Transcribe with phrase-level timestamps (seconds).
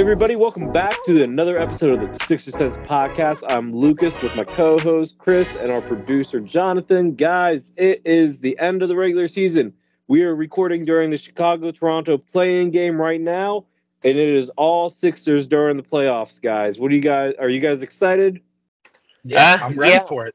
[0.00, 3.44] Hey everybody, welcome back to another episode of the Sixer Sense podcast.
[3.46, 7.16] I'm Lucas with my co-host Chris and our producer Jonathan.
[7.16, 9.74] Guys, it is the end of the regular season.
[10.08, 13.66] We are recording during the Chicago-Toronto play-in game right now,
[14.02, 16.78] and it is all Sixers during the playoffs, guys.
[16.78, 18.40] What do you guys are you guys excited?
[19.22, 20.00] Yeah, uh, I'm ready yeah.
[20.00, 20.34] for it.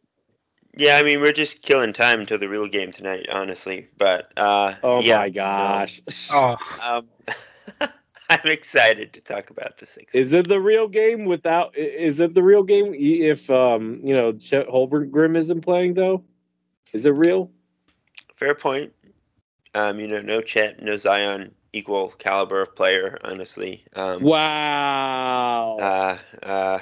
[0.77, 3.87] Yeah, I mean we're just killing time until the real game tonight, honestly.
[3.97, 6.03] But uh Oh yeah, my gosh.
[6.31, 6.55] Oh,
[6.87, 7.07] Um,
[8.45, 10.27] I'm excited to talk about the Sixers.
[10.27, 11.75] Is it the real game without?
[11.75, 16.23] Is it the real game if um you know Chet Holmgren isn't playing though?
[16.93, 17.49] Is it real?
[18.35, 18.93] Fair point.
[19.73, 23.83] Um, you know, no Chet, no Zion, equal caliber of player, honestly.
[23.95, 25.77] Um, Wow.
[25.79, 26.79] uh, uh,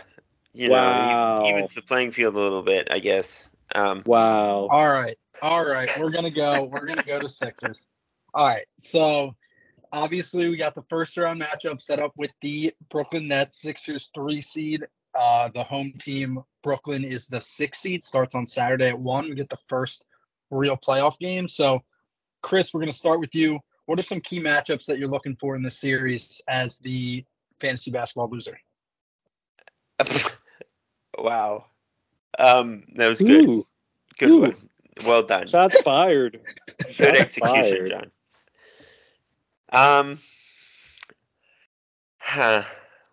[0.53, 0.93] you Wow.
[0.93, 3.49] know, he evens the playing field a little bit, I guess.
[3.73, 4.67] Um, wow.
[4.69, 5.89] all right, all right.
[5.97, 6.67] We're gonna go.
[6.69, 7.87] We're gonna go to Sixers.
[8.33, 8.65] All right.
[8.79, 9.35] So
[9.93, 13.61] obviously we got the first round matchup set up with the Brooklyn Nets.
[13.61, 14.85] Sixers three seed.
[15.15, 18.03] Uh, the home team Brooklyn is the six seed.
[18.03, 19.29] Starts on Saturday at one.
[19.29, 20.03] We get the first
[20.49, 21.47] real playoff game.
[21.47, 21.83] So,
[22.41, 23.59] Chris, we're gonna start with you.
[23.85, 27.23] What are some key matchups that you're looking for in this series as the
[27.59, 28.57] fantasy basketball loser?
[31.17, 31.65] wow.
[32.39, 33.45] Um, that was good.
[33.47, 33.65] Ooh,
[34.17, 34.41] Good Ooh.
[34.41, 34.55] one.
[35.05, 35.47] Well done.
[35.47, 36.39] shots fired.
[36.77, 37.89] Good Shots execution, fired.
[37.89, 38.11] John.
[39.73, 40.19] Um.
[42.19, 42.63] Huh.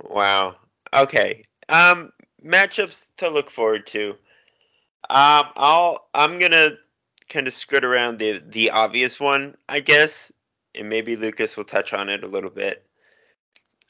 [0.03, 0.56] Wow.
[0.94, 1.44] Okay.
[1.69, 2.12] Um.
[2.44, 4.10] Matchups to look forward to.
[5.09, 5.47] Um.
[5.56, 6.09] I'll.
[6.15, 6.72] I'm gonna
[7.28, 10.31] kind of skirt around the the obvious one, I guess,
[10.75, 12.87] and maybe Lucas will touch on it a little bit.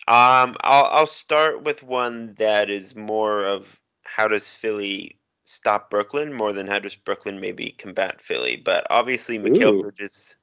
[0.06, 0.56] Um.
[0.62, 0.86] I'll.
[0.86, 6.68] I'll start with one that is more of how does Philly stop Brooklyn more than
[6.68, 8.56] how does Brooklyn maybe combat Philly.
[8.56, 9.82] But obviously, Mikal Ooh.
[9.82, 10.36] Bridges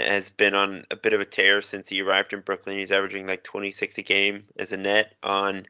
[0.00, 2.78] has been on a bit of a tear since he arrived in Brooklyn.
[2.78, 5.66] He's averaging like 26 a game as a net on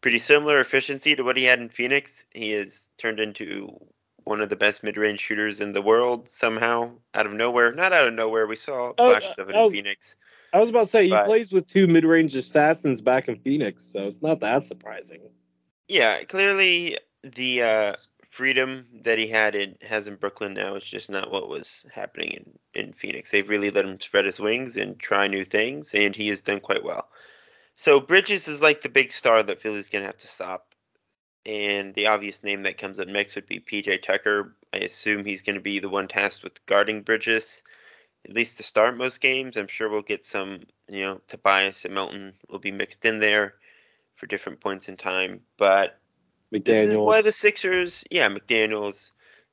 [0.00, 2.24] pretty similar efficiency to what he had in Phoenix.
[2.32, 3.78] He has turned into
[4.24, 7.72] one of the best mid-range shooters in the world somehow out of nowhere.
[7.72, 8.46] Not out of nowhere.
[8.46, 10.16] We saw Oh, flashes of it in was- Phoenix.
[10.52, 14.08] I was about to say he plays with two mid-range assassins back in Phoenix, so
[14.08, 15.20] it's not that surprising.
[15.86, 17.92] Yeah, clearly the uh,
[18.30, 22.30] freedom that he had in has in Brooklyn now is just not what was happening
[22.30, 23.30] in, in Phoenix.
[23.30, 26.60] They've really let him spread his wings and try new things, and he has done
[26.60, 27.08] quite well.
[27.74, 30.74] So Bridges is like the big star that Philly's gonna have to stop.
[31.44, 34.54] And the obvious name that comes up next would be PJ Tucker.
[34.72, 37.64] I assume he's gonna be the one tasked with guarding Bridges,
[38.24, 39.56] at least to start most games.
[39.56, 43.54] I'm sure we'll get some, you know, Tobias and Melton will be mixed in there
[44.14, 45.40] for different points in time.
[45.56, 45.98] But
[46.50, 49.12] this is why the Sixers, yeah, McDaniels,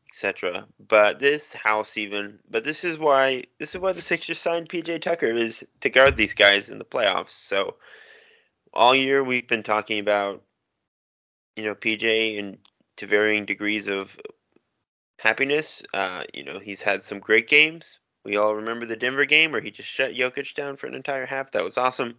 [0.09, 0.67] etc.
[0.79, 5.01] But this house even, but this is why this is why the Sixers signed PJ
[5.01, 7.29] Tucker is to guard these guys in the playoffs.
[7.29, 7.75] So
[8.73, 10.43] all year we've been talking about,
[11.55, 12.57] you know, PJ and
[12.97, 14.17] to varying degrees of
[15.19, 15.83] happiness.
[15.93, 17.99] Uh, you know, he's had some great games.
[18.25, 21.25] We all remember the Denver game where he just shut Jokic down for an entire
[21.25, 21.51] half.
[21.51, 22.15] That was awesome.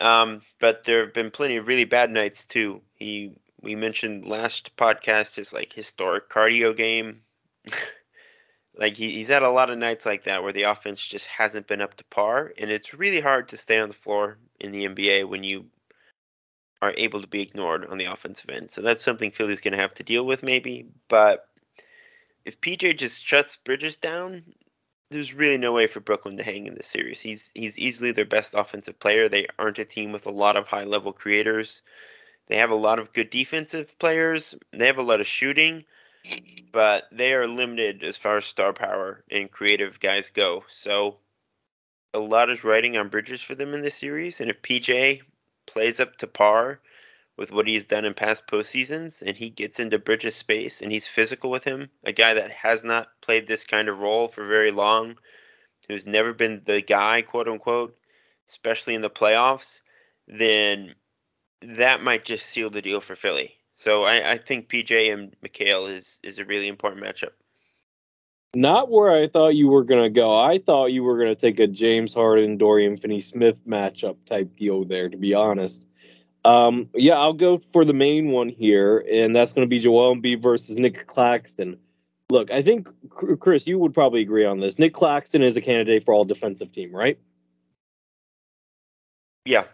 [0.00, 2.82] Um, but there have been plenty of really bad nights too.
[2.94, 7.20] He we mentioned last podcast his like historic cardio game.
[8.78, 11.66] like he, he's had a lot of nights like that where the offense just hasn't
[11.66, 14.86] been up to par, and it's really hard to stay on the floor in the
[14.86, 15.66] NBA when you
[16.80, 18.70] are able to be ignored on the offensive end.
[18.70, 20.86] So that's something Philly's going to have to deal with maybe.
[21.08, 21.48] But
[22.44, 24.44] if PJ just shuts Bridges down,
[25.10, 27.20] there's really no way for Brooklyn to hang in this series.
[27.20, 29.28] He's he's easily their best offensive player.
[29.28, 31.82] They aren't a team with a lot of high level creators.
[32.46, 34.54] They have a lot of good defensive players.
[34.72, 35.84] They have a lot of shooting,
[36.72, 40.64] but they are limited as far as star power and creative guys go.
[40.68, 41.16] So
[42.14, 44.40] a lot is riding on Bridges for them in this series.
[44.40, 45.22] And if PJ
[45.66, 46.80] plays up to par
[47.36, 51.06] with what he's done in past postseasons, and he gets into Bridges' space and he's
[51.06, 54.70] physical with him, a guy that has not played this kind of role for very
[54.70, 55.16] long,
[55.88, 57.96] who's never been the guy, quote unquote,
[58.48, 59.82] especially in the playoffs,
[60.26, 60.94] then
[61.62, 63.54] that might just seal the deal for Philly.
[63.72, 67.32] So I, I think PJ and Mikal is is a really important matchup.
[68.54, 70.38] Not where I thought you were gonna go.
[70.38, 75.10] I thought you were gonna take a James Harden, Dorian Finney-Smith matchup type deal there.
[75.10, 75.86] To be honest,
[76.44, 80.42] um, yeah, I'll go for the main one here, and that's gonna be Joel Embiid
[80.42, 81.78] versus Nick Claxton.
[82.30, 84.78] Look, I think Chris, you would probably agree on this.
[84.78, 87.18] Nick Claxton is a candidate for all defensive team, right?
[89.44, 89.64] Yeah.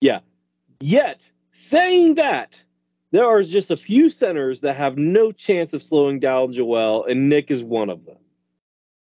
[0.00, 0.20] Yeah.
[0.80, 2.62] Yet, saying that,
[3.10, 7.28] there are just a few centers that have no chance of slowing down Joel, and
[7.28, 8.16] Nick is one of them.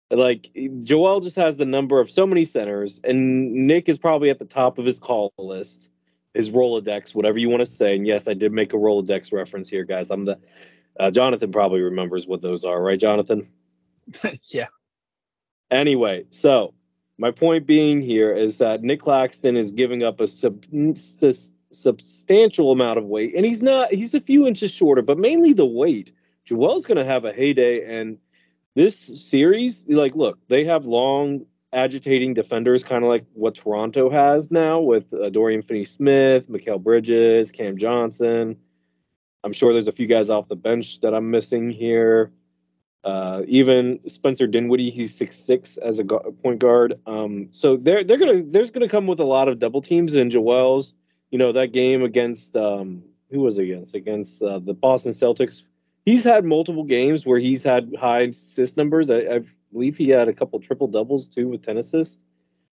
[0.10, 0.52] Like
[0.84, 4.46] Joel just has the number of so many centers, and Nick is probably at the
[4.46, 5.90] top of his call list,
[6.34, 7.96] his Rolodex, whatever you want to say.
[7.96, 10.12] And yes, I did make a Rolodex reference here, guys.
[10.12, 10.38] I'm the
[11.00, 13.44] uh, Jonathan probably remembers what those are, right, Jonathan?
[14.50, 14.68] yeah.
[15.70, 16.74] Anyway, so
[17.18, 20.66] my point being here is that Nick Claxton is giving up a sub,
[21.72, 23.94] substantial amount of weight, and he's not.
[23.94, 26.12] He's a few inches shorter, but mainly the weight.
[26.46, 28.18] Joel's going to have a heyday, and
[28.76, 34.52] this series, like, look, they have long, agitating defenders, kind of like what Toronto has
[34.52, 38.58] now with uh, Dorian Finney-Smith, Mikal Bridges, Cam Johnson.
[39.44, 42.32] I'm sure there's a few guys off the bench that I'm missing here.
[43.04, 47.00] Uh, even Spencer Dinwiddie, he's six six as a point guard.
[47.08, 50.30] Um, so they're they're gonna there's gonna come with a lot of double teams and
[50.30, 50.94] Joel's
[51.32, 55.64] you know that game against um, who was it against against uh, the Boston Celtics.
[56.06, 59.10] He's had multiple games where he's had high assist numbers.
[59.10, 59.40] I, I
[59.72, 62.24] believe he had a couple triple doubles too with ten assists.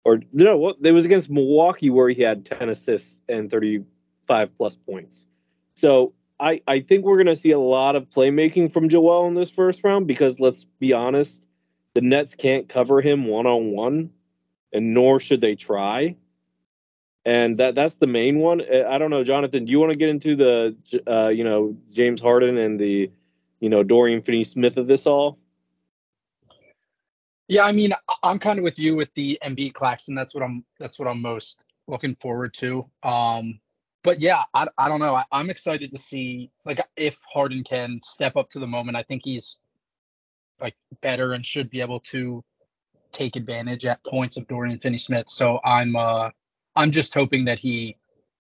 [0.04, 3.84] Or no, what it was against Milwaukee where he had ten assists and thirty
[4.26, 5.26] five plus points.
[5.74, 9.50] So I I think we're gonna see a lot of playmaking from Joel in this
[9.50, 11.48] first round because let's be honest,
[11.94, 14.10] the Nets can't cover him one on one,
[14.72, 16.16] and nor should they try
[17.25, 18.61] and that that's the main one.
[18.61, 19.65] Uh, I don't know, Jonathan.
[19.65, 20.76] Do you want to get into the
[21.06, 23.11] uh, you know James Harden and the
[23.61, 25.38] you know Dorian Finney-Smith of this all?
[27.49, 27.93] Yeah, I mean,
[28.23, 30.15] I'm kind of with you with the Embiid Claxton.
[30.15, 30.65] That's what I'm.
[30.79, 32.88] That's what I'm most looking forward to.
[33.03, 33.61] Um,
[34.03, 35.15] but yeah, I, I don't know.
[35.15, 38.97] I, I'm excited to see like if Harden can step up to the moment.
[38.97, 39.56] I think he's
[40.61, 42.44] like better and should be able to
[43.12, 45.29] take advantage at points of Dorian Finney-Smith.
[45.29, 46.31] So I'm uh
[46.76, 47.97] I'm just hoping that he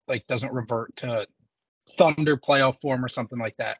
[0.08, 1.26] like doesn't revert to
[1.96, 3.78] Thunder playoff form or something like that.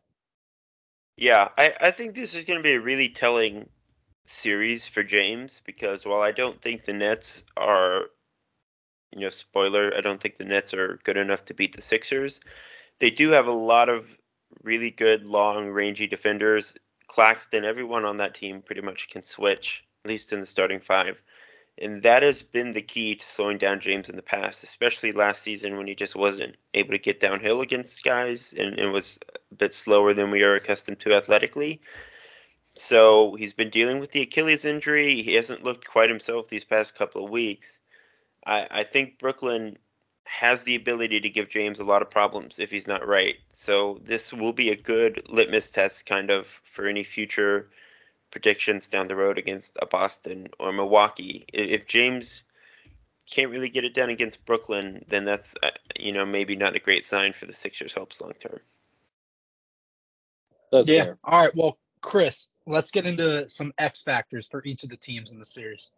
[1.16, 3.68] Yeah, I, I think this is going to be a really telling
[4.26, 8.06] series for James because while I don't think the Nets are,
[9.12, 12.40] you know, spoiler, I don't think the Nets are good enough to beat the Sixers.
[12.98, 14.16] They do have a lot of
[14.62, 16.74] really good, long, rangy defenders.
[17.06, 21.22] Claxton, everyone on that team pretty much can switch, at least in the starting five.
[21.76, 25.42] And that has been the key to slowing down James in the past, especially last
[25.42, 29.18] season when he just wasn't able to get downhill against guys and, and was
[29.50, 31.80] a bit slower than we are accustomed to athletically.
[32.74, 35.22] So he's been dealing with the Achilles injury.
[35.22, 37.80] He hasn't looked quite himself these past couple of weeks.
[38.46, 39.78] I, I think Brooklyn
[40.24, 43.36] has the ability to give James a lot of problems if he's not right.
[43.50, 47.68] So this will be a good litmus test kind of for any future
[48.34, 51.44] predictions down the road against a Boston or Milwaukee.
[51.52, 52.42] If James
[53.30, 56.80] can't really get it done against Brooklyn, then that's uh, you know maybe not a
[56.80, 58.58] great sign for the Sixers' hopes long term.
[60.72, 60.82] Yeah.
[60.82, 61.18] Fair.
[61.22, 61.54] All right.
[61.54, 65.44] Well, Chris, let's get into some X factors for each of the teams in the
[65.44, 65.92] series.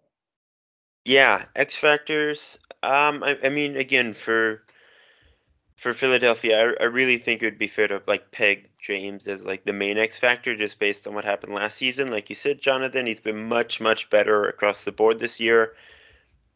[1.07, 2.59] Yeah, X factors.
[2.83, 4.63] Um, I, I mean, again, for
[5.77, 9.45] for Philadelphia, I, I really think it would be fair to like peg James as
[9.45, 12.09] like the main X factor just based on what happened last season.
[12.09, 15.75] Like you said, Jonathan, he's been much much better across the board this year.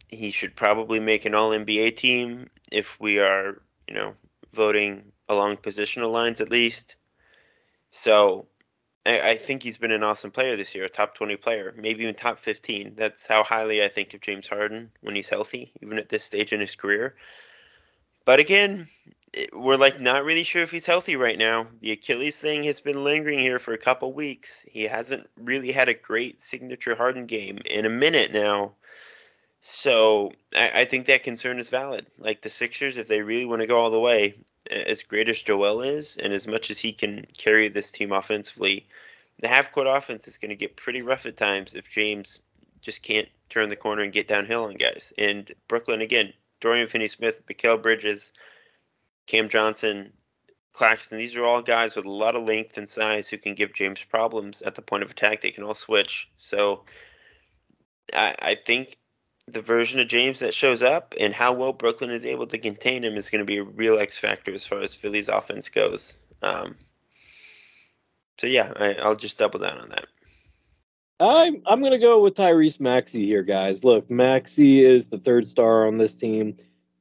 [0.08, 4.14] He should probably make an All NBA team if we are, you know,
[4.52, 6.96] voting along positional lines at least.
[7.90, 8.46] So
[9.04, 12.02] I, I think he's been an awesome player this year, a top 20 player, maybe
[12.02, 12.94] even top 15.
[12.96, 16.52] That's how highly I think of James Harden when he's healthy, even at this stage
[16.52, 17.14] in his career.
[18.30, 18.86] But again,
[19.52, 21.66] we're like not really sure if he's healthy right now.
[21.80, 24.64] The Achilles thing has been lingering here for a couple weeks.
[24.68, 28.74] He hasn't really had a great signature Harden game in a minute now.
[29.62, 32.06] So I, I think that concern is valid.
[32.20, 34.36] Like the Sixers, if they really want to go all the way,
[34.70, 38.86] as great as Joel is, and as much as he can carry this team offensively,
[39.40, 42.40] the half court offense is going to get pretty rough at times if James
[42.80, 45.12] just can't turn the corner and get downhill on guys.
[45.18, 48.32] And Brooklyn again, Dorian Finney-Smith, Mikal Bridges
[49.26, 50.12] Cam Johnson,
[50.72, 51.18] Claxton.
[51.18, 54.02] These are all guys with a lot of length and size who can give James
[54.02, 55.40] problems at the point of attack.
[55.40, 56.30] They can all switch.
[56.36, 56.84] So
[58.12, 58.96] I, I think
[59.46, 63.04] the version of James that shows up and how well Brooklyn is able to contain
[63.04, 66.16] him is going to be a real X factor as far as Philly's offense goes.
[66.42, 66.76] Um,
[68.38, 70.06] so yeah, I, will just double down on that.
[71.20, 73.84] I'm I'm gonna go with Tyrese Maxey here, guys.
[73.84, 76.56] Look, Maxey is the third star on this team,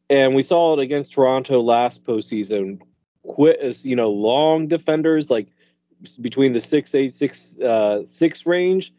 [0.09, 2.81] and we saw it against Toronto last postseason.
[3.23, 5.47] Quit as you know, long defenders like
[6.19, 8.93] between the six eight six uh, six range.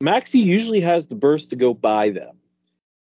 [0.00, 2.36] Maxey usually has the burst to go by them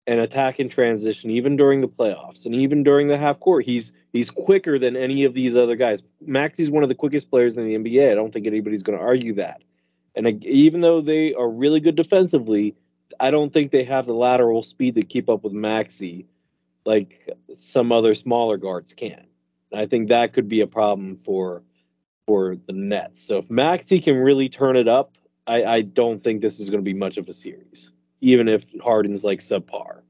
[0.07, 3.65] and attack in transition, even during the playoffs and even during the half court.
[3.65, 6.01] He's he's quicker than any of these other guys.
[6.21, 8.11] Maxey's one of the quickest players in the NBA.
[8.11, 9.61] I don't think anybody's going to argue that.
[10.15, 12.75] And even though they are really good defensively,
[13.19, 16.27] I don't think they have the lateral speed to keep up with Maxey
[16.85, 19.25] like some other smaller guards can.
[19.71, 21.63] And I think that could be a problem for
[22.27, 23.21] for the Nets.
[23.21, 26.81] So if Maxey can really turn it up, I, I don't think this is going
[26.81, 27.91] to be much of a series
[28.25, 30.01] even if Harden's like subpar.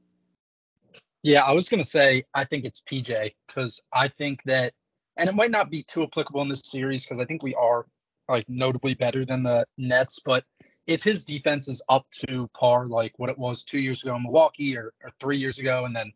[1.22, 4.72] Yeah, I was going to say I think it's PJ because I think that,
[5.16, 7.84] and it might not be too applicable in this series because I think we are
[8.28, 10.44] like notably better than the Nets, but
[10.86, 14.22] if his defense is up to par like what it was two years ago in
[14.22, 16.12] Milwaukee or, or three years ago, and then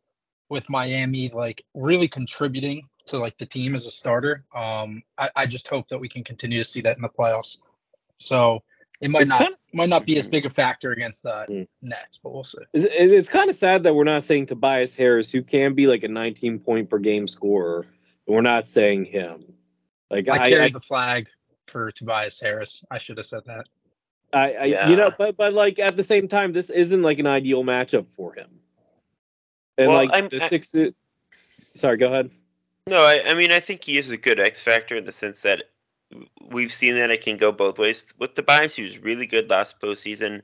[0.48, 5.46] with Miami like really contributing to like the team as a starter, um, I, I
[5.46, 7.58] just hope that we can continue to see that in the playoffs.
[8.18, 8.62] So
[9.00, 11.46] it might it's not kind of, might not be as big a factor against the
[11.48, 11.68] mm.
[11.82, 12.58] Nets, but we'll see.
[12.72, 16.04] It's, it's kind of sad that we're not saying Tobias Harris, who can be like
[16.04, 17.86] a 19 point per game scorer.
[18.26, 19.54] We're not saying him.
[20.10, 21.28] Like I, I carried I, the flag
[21.70, 22.84] for Tobias Harris.
[22.90, 23.66] I should have said that.
[24.32, 24.88] I, I yeah.
[24.88, 28.06] you know, but but like at the same time, this isn't like an ideal matchup
[28.16, 28.48] for him.
[29.78, 30.74] And well, like I'm, the six.
[31.74, 32.30] sorry, go ahead.
[32.86, 35.42] No, I, I mean I think he is a good X factor in the sense
[35.42, 35.64] that
[36.40, 38.12] we've seen that it can go both ways.
[38.18, 40.42] With Tobias, he was really good last postseason,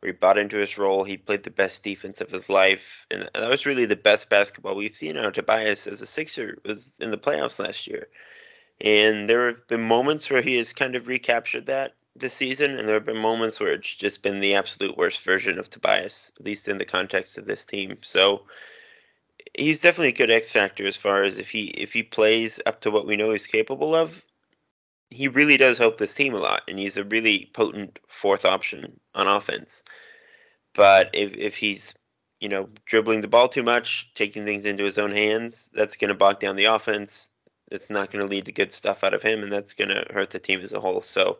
[0.00, 1.04] where he bought into his role.
[1.04, 4.76] He played the best defense of his life, and that was really the best basketball
[4.76, 8.08] we've seen out of Tobias as a Sixer was in the playoffs last year.
[8.80, 12.88] And there have been moments where he has kind of recaptured that this season, and
[12.88, 16.44] there have been moments where it's just been the absolute worst version of Tobias, at
[16.44, 17.98] least in the context of this team.
[18.02, 18.42] So
[19.56, 22.82] he's definitely a good X factor as far as if he if he plays up
[22.82, 24.22] to what we know he's capable of
[25.12, 28.98] he really does help this team a lot, and he's a really potent fourth option
[29.14, 29.84] on offense.
[30.74, 31.94] But if if he's
[32.40, 36.08] you know dribbling the ball too much, taking things into his own hands, that's going
[36.08, 37.30] to bog down the offense.
[37.72, 40.04] That's not going to lead to good stuff out of him, and that's going to
[40.12, 41.00] hurt the team as a whole.
[41.00, 41.38] So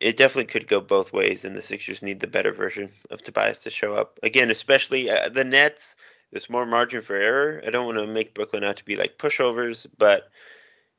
[0.00, 3.62] it definitely could go both ways, and the Sixers need the better version of Tobias
[3.62, 4.50] to show up again.
[4.50, 5.96] Especially uh, the Nets,
[6.30, 7.62] there's more margin for error.
[7.66, 10.28] I don't want to make Brooklyn out to be like pushovers, but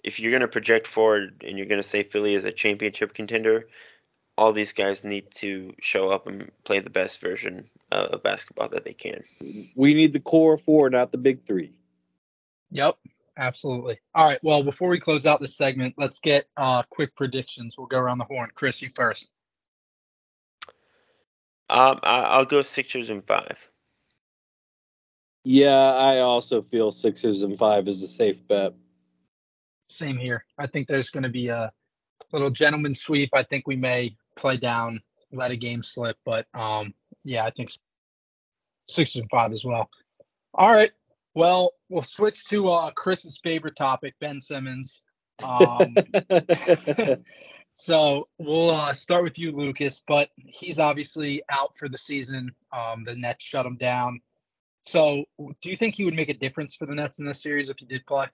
[0.04, 3.14] if you're going to project forward and you're going to say Philly is a championship
[3.14, 3.68] contender,
[4.38, 8.86] all these guys need to show up and play the best version of basketball that
[8.86, 9.24] they can.
[9.76, 11.74] We need the core four, not the big three.
[12.72, 12.98] Yep,
[13.38, 14.00] absolutely.
[14.14, 14.40] All right.
[14.44, 17.76] Well, before we close out this segment, let's get uh, quick predictions.
[17.78, 18.50] We'll go around the horn.
[18.54, 19.30] Chris, you first.
[21.70, 23.70] Um, I'll go Sixers and five.
[25.44, 28.74] Yeah, I also feel Sixers and five is a safe bet.
[29.90, 30.44] Same here.
[30.58, 31.72] I think there's going to be a
[32.34, 33.30] little gentleman sweep.
[33.34, 35.02] I think we may play down,
[35.32, 37.72] let a game slip, but um, yeah, I think
[38.90, 39.90] six and five as well.
[40.54, 40.92] All right.
[41.38, 45.04] Well, we'll switch to uh, Chris's favorite topic, Ben Simmons.
[45.44, 45.96] Um,
[47.78, 50.02] so we'll uh, start with you, Lucas.
[50.08, 52.56] But he's obviously out for the season.
[52.72, 54.22] Um, the Nets shut him down.
[54.88, 57.70] So, do you think he would make a difference for the Nets in this series
[57.70, 58.26] if he did play?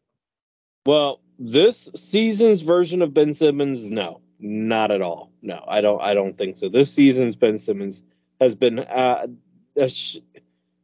[0.85, 5.33] Well, this season's version of Ben Simmons, no, not at all.
[5.41, 6.01] No, I don't.
[6.01, 6.69] I don't think so.
[6.69, 8.01] This season's Ben Simmons
[8.39, 9.27] has been uh,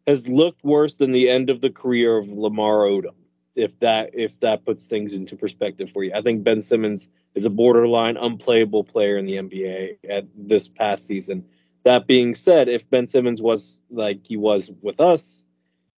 [0.09, 3.13] has looked worse than the end of the career of Lamar Odom.
[3.55, 7.45] If that if that puts things into perspective for you, I think Ben Simmons is
[7.45, 11.45] a borderline unplayable player in the NBA at this past season.
[11.83, 15.45] That being said, if Ben Simmons was like he was with us,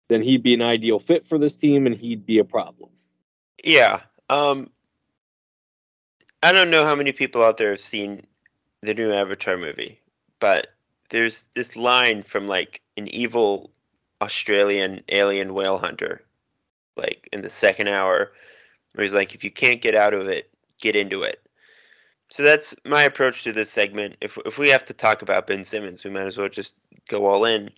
[0.09, 2.89] then he'd be an ideal fit for this team and he'd be a problem.
[3.63, 4.01] Yeah.
[4.29, 4.69] Um,
[6.43, 8.25] I don't know how many people out there have seen
[8.81, 10.01] the new Avatar movie,
[10.39, 10.67] but
[11.09, 13.71] there's this line from like an evil
[14.21, 16.21] Australian alien whale hunter,
[16.95, 18.31] like in the second hour,
[18.93, 20.49] where he's like, if you can't get out of it,
[20.79, 21.41] get into it.
[22.29, 24.15] So that's my approach to this segment.
[24.21, 26.75] If if we have to talk about Ben Simmons, we might as well just
[27.09, 27.71] go all in.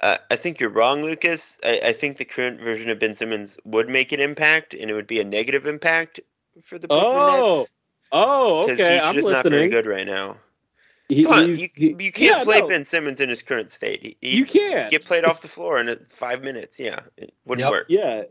[0.00, 1.58] Uh, I think you're wrong, Lucas.
[1.64, 4.94] I, I think the current version of Ben Simmons would make an impact, and it
[4.94, 6.20] would be a negative impact
[6.62, 7.72] for the Brooklyn Oh, Nets.
[8.12, 8.94] Oh, okay.
[8.94, 9.32] he's I'm just listening.
[9.32, 10.36] not very good right now.
[11.08, 13.70] He- Come on, he's- you, you can't yeah, play no, Ben Simmons in his current
[13.70, 14.02] state.
[14.02, 14.90] He, he You can't.
[14.90, 16.78] get played off the floor in five minutes.
[16.78, 17.70] Yeah, it wouldn't Yep.
[17.70, 17.86] work.
[17.88, 18.22] Yeah,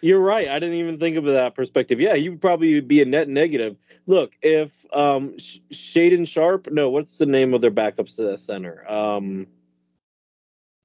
[0.00, 0.48] you're right.
[0.48, 2.00] I didn't even think of that perspective.
[2.00, 3.76] Yeah, you would probably be a net negative.
[4.06, 8.84] Look, if um Sh- Shaden Sharp, no, what's the name of their backup c- center?
[8.88, 9.48] Um,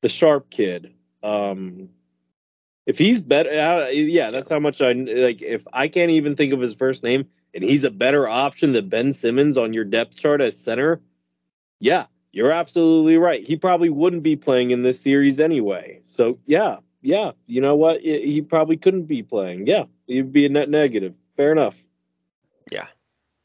[0.01, 0.93] the Sharpe kid.
[1.21, 1.89] Um,
[2.87, 5.43] if he's better, uh, yeah, that's how much I like.
[5.43, 8.89] If I can't even think of his first name, and he's a better option than
[8.89, 11.01] Ben Simmons on your depth chart as center,
[11.79, 13.45] yeah, you're absolutely right.
[13.45, 15.99] He probably wouldn't be playing in this series anyway.
[16.03, 18.01] So yeah, yeah, you know what?
[18.01, 19.67] He he probably couldn't be playing.
[19.67, 21.15] Yeah, he'd be a net negative.
[21.35, 21.81] Fair enough.
[22.71, 22.87] Yeah.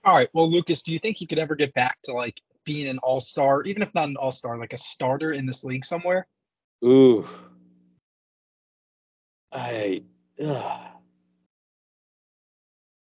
[0.04, 0.28] All right.
[0.32, 3.20] Well, Lucas, do you think he could ever get back to like being an all
[3.20, 6.26] star, even if not an all star, like a starter in this league somewhere?
[6.84, 7.26] Ooh,
[9.52, 10.02] I.
[10.42, 10.90] ugh.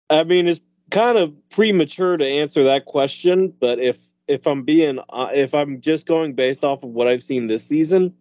[0.10, 5.00] I mean, it's kind of premature to answer that question, but if if I'm being
[5.10, 8.16] uh, if I'm just going based off of what I've seen this season,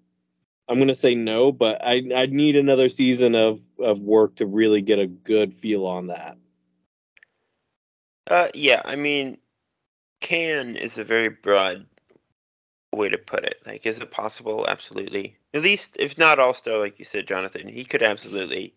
[0.69, 1.53] I'm gonna say no.
[1.53, 5.87] But I I need another season of of work to really get a good feel
[5.87, 6.37] on that.
[8.29, 9.39] Uh, yeah, I mean,
[10.21, 11.87] can is a very broad
[12.93, 13.61] way to put it.
[13.67, 14.67] Like, is it possible?
[14.69, 15.37] Absolutely.
[15.55, 18.75] At least, if not all star, like you said, Jonathan, he could absolutely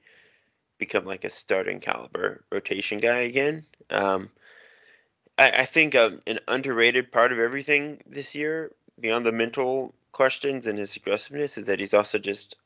[0.77, 3.65] become like a starting caliber rotation guy again.
[3.89, 4.29] Um,
[5.39, 10.67] I, I think um, an underrated part of everything this year, beyond the mental questions
[10.67, 12.57] and his aggressiveness, is that he's also just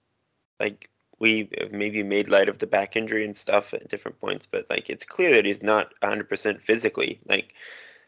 [0.59, 0.89] like
[1.19, 4.69] we have maybe made light of the back injury and stuff at different points, but
[4.69, 7.19] like it's clear that he's not 100% physically.
[7.25, 7.53] Like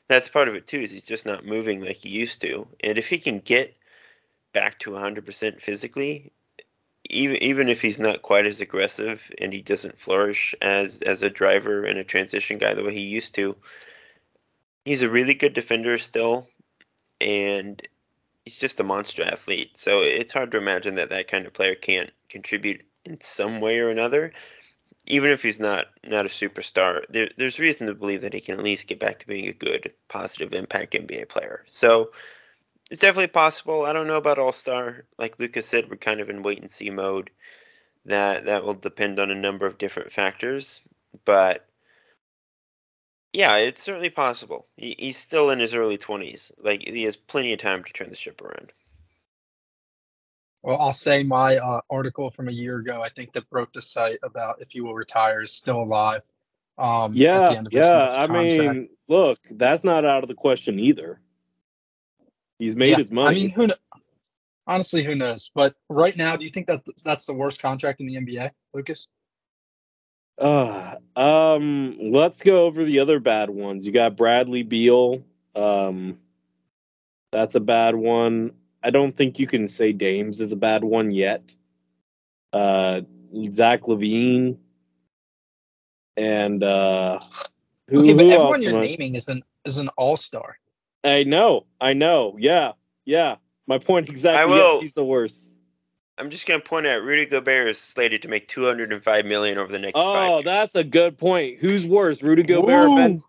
[0.07, 0.79] that's part of it too.
[0.79, 3.75] Is he's just not moving like he used to, and if he can get
[4.51, 6.31] back to 100% physically,
[7.09, 11.29] even even if he's not quite as aggressive and he doesn't flourish as as a
[11.29, 13.55] driver and a transition guy the way he used to,
[14.85, 16.47] he's a really good defender still,
[17.19, 17.81] and
[18.45, 19.77] he's just a monster athlete.
[19.77, 23.79] So it's hard to imagine that that kind of player can't contribute in some way
[23.79, 24.31] or another.
[25.07, 28.57] Even if he's not not a superstar, there, there's reason to believe that he can
[28.57, 31.63] at least get back to being a good, positive impact NBA player.
[31.67, 32.11] So
[32.89, 33.85] it's definitely possible.
[33.85, 35.05] I don't know about All Star.
[35.17, 37.29] Like Lucas said, we're kind of in wait and see mode.
[38.05, 40.81] That that will depend on a number of different factors,
[41.23, 41.67] but
[43.35, 44.65] yeah, it's certainly possible.
[44.77, 46.51] He, he's still in his early twenties.
[46.57, 48.71] Like he has plenty of time to turn the ship around.
[50.63, 53.81] Well, I'll say my uh, article from a year ago, I think that broke the
[53.81, 56.23] site about if he will retire is still alive.
[56.77, 58.09] Um, at the Yeah, end of yeah.
[58.11, 58.49] I contract.
[58.57, 61.19] mean, look, that's not out of the question either.
[62.57, 63.27] He's made Yeah, his money.
[63.29, 63.79] I mean, who kn-
[64.65, 65.51] honestly, who knows?
[65.53, 69.07] But right now, do you think that that's the worst contract in the NBA, Lucas?
[70.37, 73.85] Uh, um, let's go over the other bad ones.
[73.85, 75.23] You got Bradley Beal.
[75.55, 76.19] Um,
[77.31, 78.51] that's a bad one.
[78.83, 81.55] I don't think you can say Dames is a bad one yet.
[82.53, 83.01] Uh,
[83.51, 84.57] Zach LaVine.
[86.17, 87.19] And uh,
[87.89, 90.57] who, okay, but who everyone else you're naming is an is an all star.
[91.03, 92.35] I know, I know.
[92.39, 93.35] Yeah, yeah.
[93.67, 94.53] My point exactly.
[94.53, 95.54] I Yes, he's the worst.
[96.17, 99.79] I'm just gonna point out Rudy Gobert is slated to make 205 million over the
[99.79, 100.45] next five Oh, years.
[100.45, 101.59] that's a good point.
[101.59, 102.95] Who's worse, Rudy Gobert or Ooh.
[102.95, 103.21] Ben?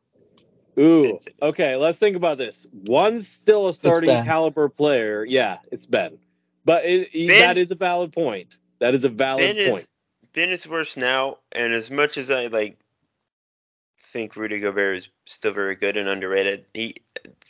[0.79, 1.03] Ooh.
[1.03, 1.29] Ben Simmons.
[1.43, 2.67] Okay, let's think about this.
[2.73, 5.25] One's still a starting caliber player.
[5.25, 6.19] Yeah, it's Ben.
[6.65, 8.57] But it, he- Ben- that is a valid point.
[8.79, 9.81] That is a valid Ben point.
[9.83, 9.89] is
[10.33, 12.79] Ben is worse now, and as much as I like
[14.13, 16.97] think Rudy Gobert is still very good and underrated, he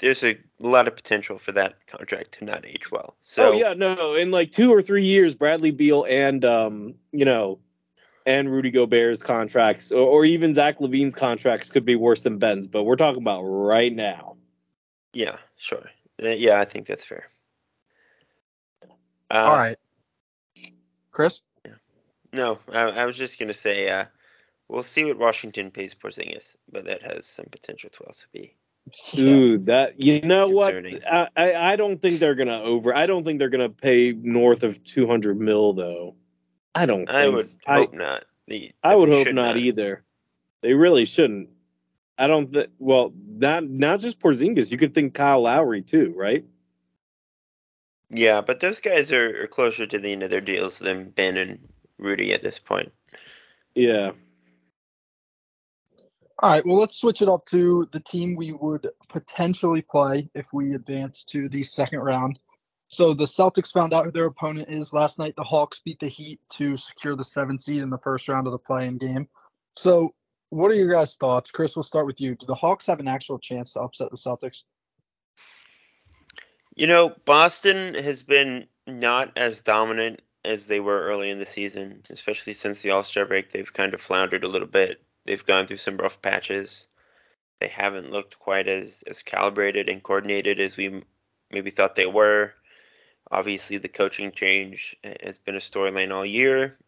[0.01, 3.17] there's a lot of potential for that contract to not age well.
[3.23, 4.15] So oh yeah, no.
[4.15, 7.61] In like two or three years, Bradley Beal and um, you know,
[8.25, 12.67] and Rudy Gobert's contracts, or, or even Zach LaVine's contracts, could be worse than Ben's.
[12.67, 14.37] But we're talking about right now.
[15.13, 15.91] yeah, sure.
[16.23, 17.29] Uh, yeah, I think that's fair.
[19.31, 19.77] Uh, all right,
[21.13, 21.41] Chris.
[22.33, 24.07] No, I, I was just gonna say, uh,
[24.69, 28.55] we'll see what Washington pays Porzingis, but that has some potential to also be.
[29.13, 30.75] Dude, that you know what?
[30.77, 32.95] I, I I don't think they're gonna over.
[32.95, 36.15] I don't think they're gonna pay north of two hundred mil though.
[36.73, 37.09] I don't.
[37.11, 38.25] I would hope not.
[38.47, 40.05] The, I, I would hope should not, either.
[40.61, 41.51] They really shouldn't.
[42.17, 42.53] I don't.
[42.53, 42.69] think.
[42.79, 44.71] well, not not just Porzingis.
[44.71, 46.45] You could think Kyle Lowry too, right?
[48.11, 51.37] Yeah, but those guys are, are closer to the end of their deals than Ben
[51.37, 51.59] and
[51.99, 52.93] Rudy at this point.
[53.75, 54.13] Yeah.
[56.39, 60.45] All right, well, let's switch it up to the team we would potentially play if
[60.53, 62.39] we advance to the second round.
[62.89, 65.35] So the Celtics found out who their opponent is last night.
[65.35, 68.53] The Hawks beat the Heat to secure the seventh seed in the first round of
[68.53, 69.29] the play-in game.
[69.77, 70.15] So,
[70.51, 71.51] what are your guys' thoughts?
[71.51, 72.37] Chris, we'll start with you.
[72.37, 74.63] Do the Hawks have an actual chance to upset the Celtics?
[76.77, 82.03] You know, Boston has been not as dominant as they were early in the season,
[82.11, 83.51] especially since the All Star break.
[83.51, 85.03] They've kind of floundered a little bit.
[85.27, 86.89] They've gone through some rough patches.
[87.61, 91.03] They haven't looked quite as, as calibrated and coordinated as we
[91.51, 92.55] maybe thought they were.
[93.31, 96.79] Obviously, the coaching change has been a storyline all year.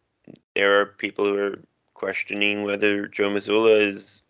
[0.55, 1.59] There are people who are
[1.93, 4.21] questioning whether Joe Mazzulla is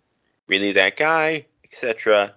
[0.48, 2.34] really that guy, etc.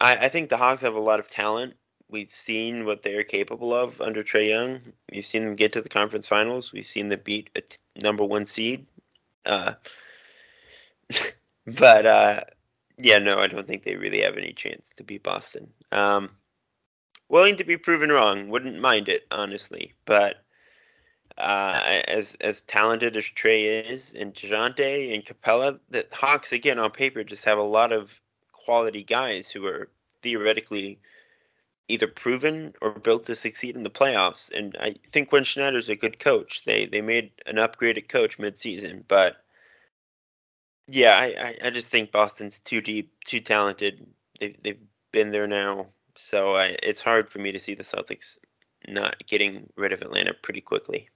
[0.00, 1.74] I, I think the Hawks have a lot of talent.
[2.08, 4.80] We've seen what they're capable of under Trae Young.
[5.12, 6.72] We've seen them get to the conference finals.
[6.72, 8.86] We've seen them beat a t- number one seed.
[9.44, 9.74] Uh,
[11.66, 12.40] but uh,
[12.98, 15.68] yeah, no, I don't think they really have any chance to beat Boston.
[15.92, 16.30] Um,
[17.28, 20.36] willing to be proven wrong, wouldn't mind it honestly, but
[21.36, 26.90] uh, as as talented as Trae is, and Dejounte and Capela, the Hawks again on
[26.90, 28.20] paper just have a lot of
[28.52, 29.88] quality guys who are
[30.22, 31.00] theoretically
[31.88, 34.50] either proven or built to succeed in the playoffs.
[34.50, 36.64] And I think Quin Snyder's a good coach.
[36.64, 39.36] They they made an upgraded coach midseason, but
[40.86, 44.06] yeah, I, I just think Boston's too deep, too talented.
[44.40, 44.80] They've they've
[45.12, 48.38] been there now, so I, it's hard for me to see the Celtics
[48.86, 51.08] not getting rid of Atlanta pretty quickly.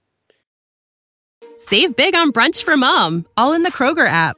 [1.57, 4.37] Save big on brunch for mom, all in the Kroger app.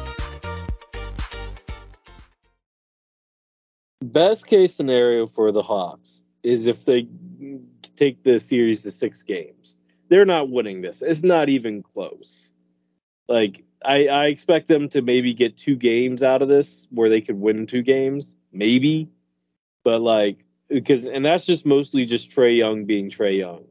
[4.01, 7.07] Best case scenario for the Hawks is if they
[7.95, 9.77] take the series to six games.
[10.09, 11.01] They're not winning this.
[11.01, 12.51] It's not even close.
[13.27, 17.21] Like I, I expect them to maybe get two games out of this where they
[17.21, 19.09] could win two games, maybe.
[19.83, 23.65] But like because and that's just mostly just Trae Young being Trae Young.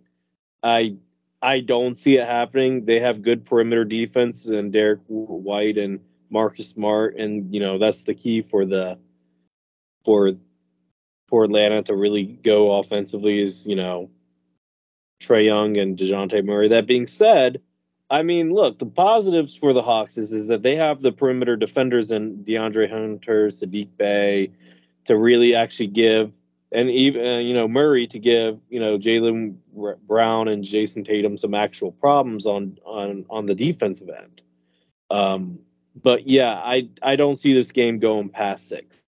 [0.62, 0.96] I
[1.42, 2.84] I don't see it happening.
[2.84, 8.04] They have good perimeter defense and Derrick White and Marcus Smart, and you know that's
[8.04, 8.98] the key for the
[10.04, 10.32] for
[11.28, 14.10] for Atlanta to really go offensively is you know
[15.20, 16.68] Trae Young and Dejounte Murray.
[16.68, 17.60] That being said,
[18.10, 21.56] I mean, look, the positives for the Hawks is, is that they have the perimeter
[21.56, 24.50] defenders and DeAndre Hunter, Saddiq Bey
[25.04, 26.38] to really actually give,
[26.72, 29.56] and even uh, you know Murray to give you know Jaylen
[30.06, 34.42] Brown and Jayson Tatum some actual problems on on on the defensive end.
[35.10, 35.60] Um,
[35.94, 39.04] but yeah, I I don't see this game going past six.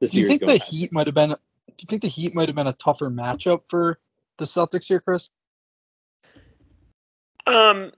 [0.00, 1.30] This do you think the Heat might have been?
[1.30, 1.36] Do
[1.80, 3.98] you think the Heat might have been a tougher matchup for
[4.38, 5.30] the Celtics here, Chris?
[7.46, 7.92] Um,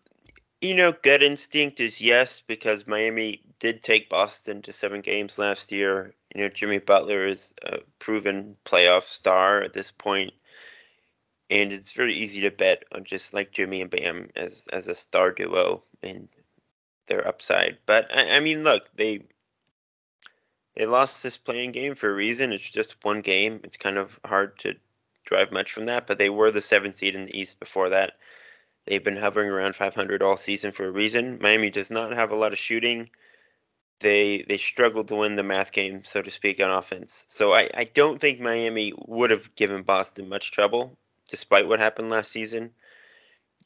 [0.61, 5.73] you know, gut instinct is yes because Miami did take Boston to seven games last
[5.73, 6.15] year.
[6.35, 10.33] You know, Jimmy Butler is a proven playoff star at this point,
[11.51, 14.95] and it's very easy to bet on just like Jimmy and Bam as as a
[14.95, 16.29] star duo and
[17.07, 17.79] their upside.
[17.87, 19.23] But I, I mean, look, they
[20.79, 22.53] they lost this play-in game for a reason.
[22.53, 23.61] It's just one game.
[23.64, 24.77] It's kind of hard to
[25.25, 28.12] drive much from that, but they were the seventh seed in the East before that.
[28.87, 31.41] They've been hovering around 500 all season for a reason.
[31.43, 33.11] Miami does not have a lot of shooting.
[33.99, 37.25] They they struggled to win the math game, so to speak, on offense.
[37.27, 40.97] So I, I don't think Miami would have given Boston much trouble,
[41.29, 42.71] despite what happened last season.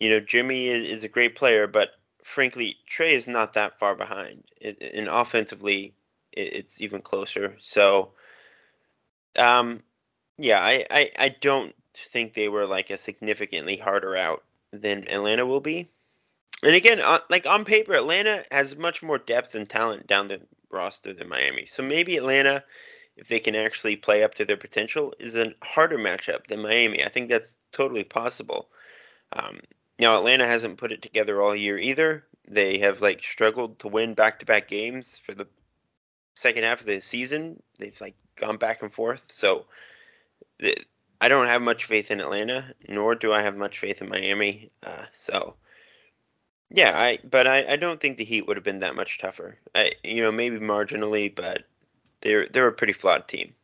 [0.01, 1.91] You know, Jimmy is, is a great player, but
[2.25, 4.45] frankly, Trae is not that far behind.
[4.59, 5.95] It, and offensively,
[6.33, 7.57] it, it's even closer.
[7.59, 8.13] So,
[9.39, 9.83] um,
[10.39, 14.43] yeah, I, I, I don't think they were like a significantly harder out
[14.73, 15.89] than Atlanta will be.
[16.63, 20.41] And again, uh, like on paper, Atlanta has much more depth and talent down the
[20.71, 21.67] roster than Miami.
[21.67, 22.65] So maybe Atlanta,
[23.17, 27.05] if they can actually play up to their potential, is a harder matchup than Miami.
[27.05, 28.69] I think that's totally possible.
[29.33, 29.61] Um,
[29.99, 32.25] now Atlanta hasn't put it together all year either.
[32.49, 35.47] They have like struggled to win back-to-back games for the
[36.35, 37.63] second half of the season.
[37.79, 39.31] They've like gone back and forth.
[39.31, 39.67] So
[41.21, 44.71] I don't have much faith in Atlanta, nor do I have much faith in Miami.
[44.83, 45.57] Uh, so
[46.71, 49.59] yeah, I but I, I don't think the Heat would have been that much tougher.
[49.75, 51.65] I, you know, maybe marginally, but
[52.21, 53.55] they're they're a pretty flawed team.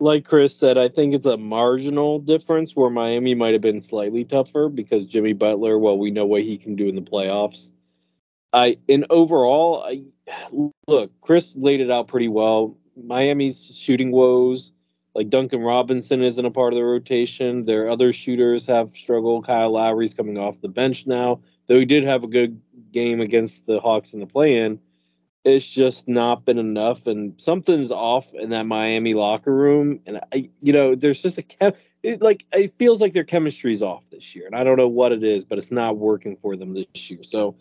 [0.00, 4.24] like Chris said, I think it's a marginal difference where Miami might have been slightly
[4.24, 7.70] tougher because Jimmy Butler, well, we know what he can do in the playoffs.
[8.52, 10.02] I in overall, I
[10.86, 12.76] look, Chris laid it out pretty well.
[12.96, 14.72] Miami's shooting woes,
[15.14, 17.64] like Duncan Robinson isn't a part of the rotation.
[17.64, 19.46] Their other shooters have struggled.
[19.46, 22.60] Kyle Lowry's coming off the bench now, though he did have a good
[22.92, 24.80] game against the Hawks in the play-in
[25.46, 30.50] it's just not been enough and something's off in that Miami locker room and I
[30.60, 34.34] you know there's just a chem- it, like it feels like their chemistry's off this
[34.34, 37.10] year and I don't know what it is but it's not working for them this
[37.10, 37.54] year so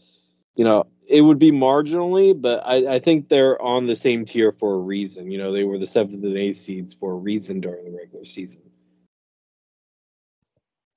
[0.56, 4.52] you know it would be marginally but I, I think they're on the same tier
[4.52, 5.32] for a reason.
[5.32, 8.26] You know they were the seventh and eighth seeds for a reason during the regular
[8.26, 8.62] season.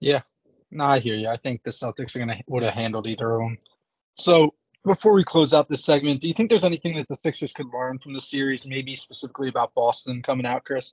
[0.01, 0.23] Yeah.
[0.71, 1.29] No I hear you.
[1.29, 3.59] I think the Celtics are gonna would have handled either of them
[4.19, 7.53] so before we close out this segment, do you think there's anything that the Sixers
[7.53, 10.93] could learn from the series, maybe specifically about Boston coming out, Chris?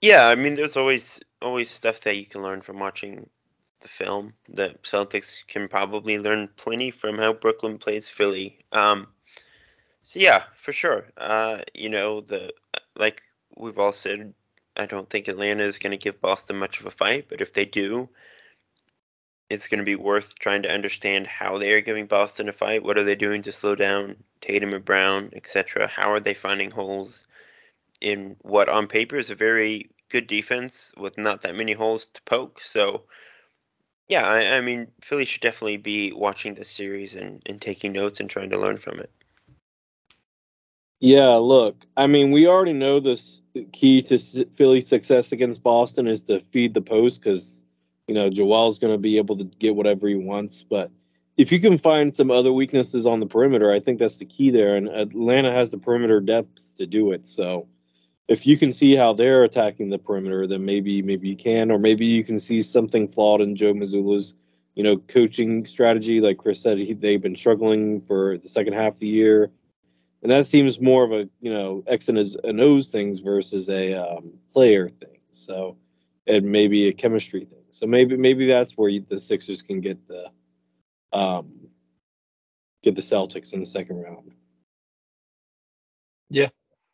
[0.00, 3.28] Yeah, I mean, there's always always stuff that you can learn from watching
[3.80, 4.34] the film.
[4.48, 8.58] The Celtics can probably learn plenty from how Brooklyn plays Philly.
[8.72, 9.08] Um,
[10.02, 11.06] so yeah, for sure.
[11.16, 12.52] Uh, you know, the
[12.96, 13.22] like
[13.56, 14.34] we've all said,
[14.76, 17.52] I don't think Atlanta is going to give Boston much of a fight, but if
[17.52, 18.08] they do,
[19.50, 22.82] it's going to be worth trying to understand how they are giving Boston a fight.
[22.82, 25.86] What are they doing to slow down Tatum and Brown, etc.?
[25.86, 27.26] How are they finding holes
[28.00, 32.22] in what on paper is a very good defense with not that many holes to
[32.22, 32.60] poke?
[32.60, 33.04] So,
[34.08, 38.20] yeah, I, I mean, Philly should definitely be watching this series and, and taking notes
[38.20, 39.10] and trying to learn from it.
[41.00, 43.40] Yeah, look, I mean, we already know this
[43.72, 44.18] key to
[44.56, 47.62] Philly's success against Boston is to feed the post because
[48.08, 50.64] you know, Joel's going to be able to get whatever he wants.
[50.64, 50.90] But
[51.36, 54.50] if you can find some other weaknesses on the perimeter, I think that's the key
[54.50, 54.74] there.
[54.74, 57.26] And Atlanta has the perimeter depth to do it.
[57.26, 57.68] So
[58.28, 61.78] if you can see how they're attacking the perimeter, then maybe maybe you can, or
[61.78, 64.34] maybe you can see something flawed in Joe Mazzulla's,
[64.74, 66.20] you know, coaching strategy.
[66.20, 69.50] Like Chris said, he, they've been struggling for the second half of the year.
[70.22, 73.94] And that seems more of a, you know, X and, and O's things versus a
[73.94, 75.20] um, player thing.
[75.30, 75.76] So,
[76.26, 77.64] and maybe a chemistry thing.
[77.70, 80.30] So maybe maybe that's where you, the Sixers can get the
[81.12, 81.68] um
[82.82, 84.32] get the Celtics in the second round.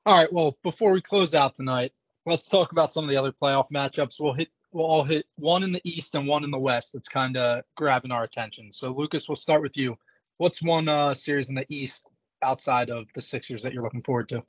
[0.06, 0.32] All right.
[0.32, 1.92] Well, before we close out tonight,
[2.26, 4.20] let's talk about some of the other playoff matchups.
[4.20, 6.92] We'll hit we'll all hit one in the East and one in the West.
[6.92, 8.72] That's kind of grabbing our attention.
[8.72, 9.96] So Lucas, we'll start with you.
[10.36, 12.10] What's one uh, series in the East
[12.42, 14.42] outside of the Sixers that you're looking forward to?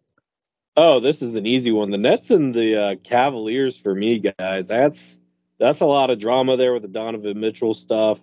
[0.76, 1.89] Oh, this is an easy one.
[1.89, 4.68] The Nets and the uh, Cavaliers for me, guys.
[4.68, 5.18] That's
[5.58, 8.20] that's a lot of drama there with the Donovan Mitchell stuff,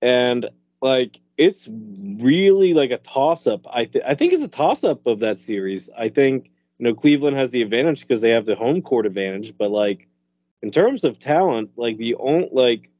[0.00, 0.48] and
[0.80, 3.66] like it's really like a toss up.
[3.72, 5.90] I th- I think it's a toss up of that series.
[5.96, 9.56] I think you know Cleveland has the advantage because they have the home court advantage,
[9.56, 10.08] but like
[10.62, 12.90] in terms of talent, like the only like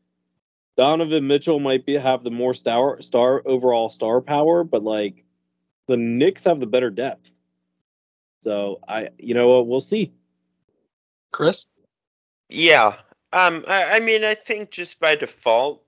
[0.77, 5.25] Donovan Mitchell might be have the more star star overall star power, but like
[5.89, 7.33] the Knicks have the better depth.
[8.43, 10.13] So I, you know, what we'll see.
[11.33, 11.67] Chris.
[12.49, 12.95] Yeah,
[13.33, 15.83] um, I, I mean, I think just by default,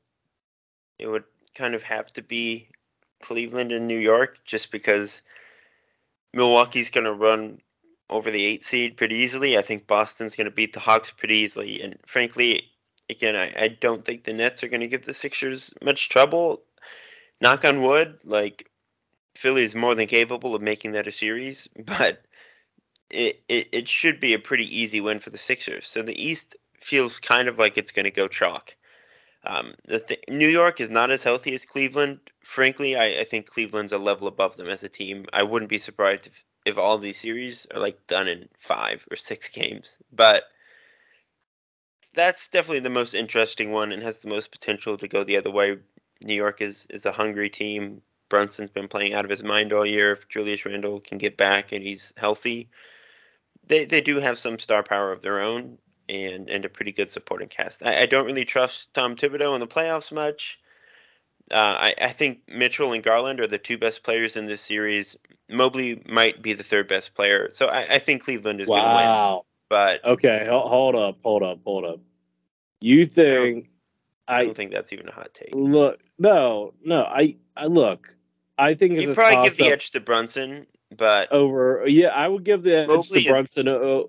[0.98, 2.68] it would kind of have to be
[3.22, 5.22] Cleveland and New York, just because
[6.32, 7.60] Milwaukee's going to run
[8.08, 9.56] over the eight seed pretty easily.
[9.56, 12.70] I think Boston's going to beat the Hawks pretty easily, and frankly,
[13.08, 16.62] again, I, I don't think the Nets are going to give the Sixers much trouble.
[17.40, 18.70] Knock on wood, like
[19.36, 22.22] Philly is more than capable of making that a series, but
[23.10, 25.86] it, it, it should be a pretty easy win for the Sixers.
[25.86, 28.74] So the East feels kind of like it's going to go chalk.
[29.44, 32.20] Um, th- New York is not as healthy as Cleveland.
[32.40, 35.26] Frankly, I, I, think Cleveland's a level above them as a team.
[35.33, 39.16] I wouldn't be surprised if, if all these series are like done in five or
[39.16, 39.98] six games.
[40.12, 40.44] But
[42.12, 45.50] that's definitely the most interesting one and has the most potential to go the other
[45.50, 45.79] way.
[46.22, 48.03] New York is, is a hungry team.
[48.29, 50.12] Brunson's been playing out of his mind all year.
[50.12, 52.68] If Julius Randle can get back and he's healthy,
[53.66, 55.79] they, they do have some star power of their own
[56.11, 57.85] and and a pretty good supporting cast.
[57.85, 60.61] I, I don't really trust Tom Thibodeau in the playoffs much.
[61.51, 65.16] Uh, I, I think Mitchell and Garland are the two best players in this series.
[65.49, 68.77] Mobley might be the third best player, so I, I think Cleveland is wow.
[68.77, 69.42] going to win.
[69.68, 72.01] But okay, hold up, hold up, hold up.
[72.81, 73.68] You think?
[74.29, 75.55] I don't, I don't think that's even a hot take.
[75.55, 77.03] Look, no, no.
[77.03, 78.14] I, I look.
[78.59, 81.85] I think you probably give the edge to Brunson, but over.
[81.87, 83.68] Yeah, I would give the edge Mobley to Brunson.
[83.68, 84.05] Is,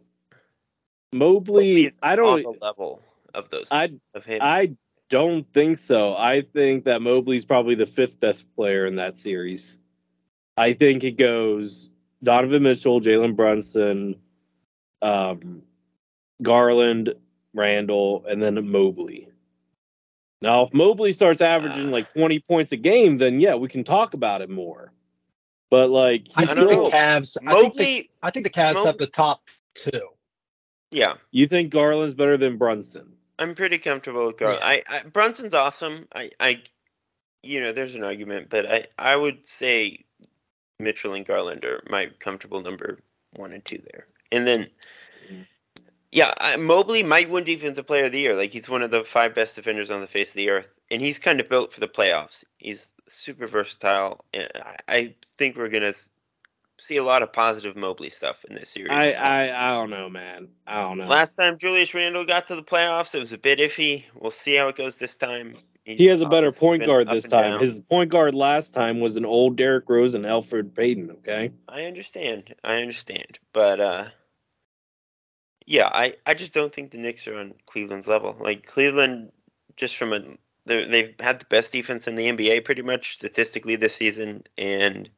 [1.13, 3.01] Mobley, I don't on the level
[3.33, 3.67] of those.
[3.71, 4.39] I of him.
[4.41, 4.75] I
[5.09, 6.15] don't think so.
[6.15, 9.77] I think that Mobley's probably the fifth best player in that series.
[10.57, 11.91] I think it goes
[12.23, 14.15] Donovan Mitchell, Jalen Brunson,
[15.01, 15.63] um,
[16.41, 17.13] Garland,
[17.53, 19.27] Randle, and then Mobley.
[20.41, 21.91] Now, if Mobley starts averaging Uh.
[21.91, 24.91] like 20 points a game, then yeah, we can talk about it more.
[25.69, 27.37] But like, I think the still, Cavs.
[27.45, 29.41] I think the, Mobley, I think the Cavs Mo- have the top
[29.75, 30.09] two.
[30.91, 33.13] Yeah, you think Garland's better than Brunson?
[33.39, 34.61] I'm pretty comfortable with Garland.
[34.61, 34.67] Yeah.
[34.67, 36.07] I, I Brunson's awesome.
[36.13, 36.61] I, I,
[37.41, 40.05] you know, there's an argument, but I, I would say
[40.79, 42.99] Mitchell and Garland are my comfortable number
[43.35, 44.05] one and two there.
[44.31, 44.67] And then,
[46.11, 48.35] yeah, I, Mobley might win Defensive Player of the Year.
[48.35, 51.01] Like he's one of the five best defenders on the face of the earth, and
[51.01, 52.43] he's kind of built for the playoffs.
[52.57, 55.93] He's super versatile, and I, I think we're gonna
[56.81, 58.91] see a lot of positive Mobley stuff in this series.
[58.91, 60.49] I, I I don't know, man.
[60.65, 61.05] I don't know.
[61.05, 64.05] Last time Julius Randle got to the playoffs, it was a bit iffy.
[64.15, 65.53] We'll see how it goes this time.
[65.83, 67.51] he has a better point guard this time.
[67.51, 67.59] down.
[67.59, 71.11] His point guard last time was an old Derrick Rose and Elfrid Payton.
[71.19, 71.51] Okay.
[71.67, 72.55] I understand.
[72.63, 73.39] I understand.
[73.53, 74.05] But uh
[75.67, 78.35] yeah, I, I just don't think the Knicks are on Cleveland's level.
[78.39, 79.31] Like Cleveland
[79.77, 80.21] just from a
[80.65, 85.09] they've had the best defense in the NBA pretty much statistically this season and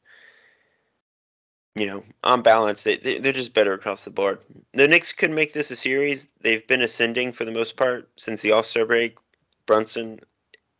[1.76, 4.40] you know, on balance, they, they- they're just better across the board.
[4.74, 6.30] The Knicks could make this a series.
[6.42, 9.18] They've been ascending for the most part since the All Star break.
[9.66, 10.20] Brunson,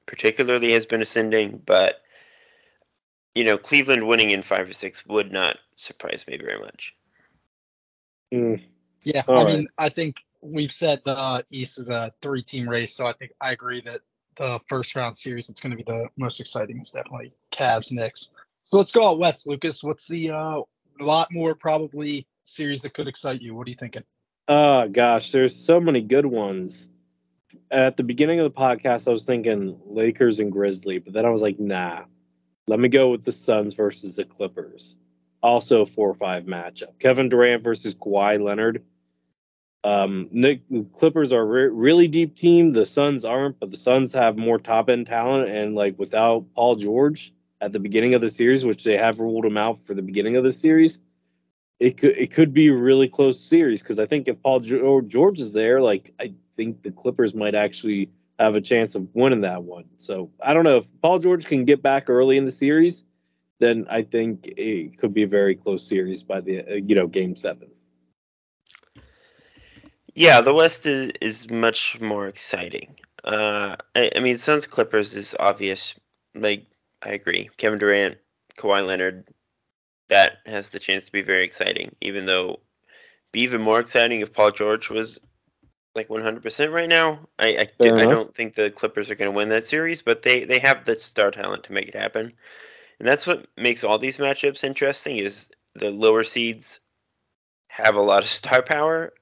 [0.06, 2.02] particularly, has been ascending, but
[3.34, 6.96] you know, Cleveland winning in five or six would not surprise me very much.
[8.32, 8.62] Mm,
[9.04, 9.54] Yeah, All I right.
[9.56, 13.52] mean, I think we've said the East is a three-team race, so I think I
[13.52, 14.02] agree that
[14.36, 16.78] the first round series it's going to be the most exciting.
[16.78, 18.32] It's definitely Cavs Knicks.
[18.66, 19.84] So let's go out west, Lucas.
[19.84, 20.62] What's the uh,
[21.02, 23.56] lot more probably series that could excite you?
[23.56, 24.04] What are you thinking?
[24.48, 26.90] Oh gosh, there's so many good ones.
[27.72, 31.30] At the beginning of the podcast, I was thinking Lakers and Grizzly, but then I
[31.30, 32.04] was like, nah.
[32.68, 34.98] Let me go with the Suns versus the Clippers.
[35.42, 37.00] Also, a four or five matchup.
[37.00, 38.84] Kevin Durant versus Kawhi Leonard.
[39.84, 42.72] Um, Nick, the Clippers are re- really deep team.
[42.72, 45.50] The Suns aren't, but the Suns have more top end talent.
[45.50, 49.46] And like without Paul George at the beginning of the series, which they have ruled
[49.46, 51.00] him out for the beginning of the series,
[51.80, 55.40] it could it could be a really close series because I think if Paul George
[55.40, 59.64] is there, like I think the Clippers might actually have a chance of winning that
[59.64, 59.86] one.
[59.98, 63.06] So I don't know if Paul George can get back early in the series,
[63.60, 67.08] then I think it could be a very close series by the uh, you know
[67.08, 67.70] game seven.
[70.16, 72.98] Yeah, the West is, is much more exciting.
[73.24, 75.96] Uh, I, I mean, Suns Clippers is obvious.
[76.36, 76.68] Like,
[77.04, 77.50] I agree.
[77.58, 78.18] Kevin Durant,
[78.58, 79.28] Kawhi Leonard,
[80.10, 81.96] that has the chance to be very exciting.
[82.02, 82.60] Even though,
[83.32, 85.20] be even more exciting if Paul George was
[85.96, 87.28] like 100% right now.
[87.38, 90.46] I I, I don't think the Clippers are going to win that series, but they
[90.46, 92.32] they have the star talent to make it happen.
[93.00, 95.18] And that's what makes all these matchups interesting.
[95.18, 96.80] Is the lower seeds
[97.68, 99.14] have a lot of star power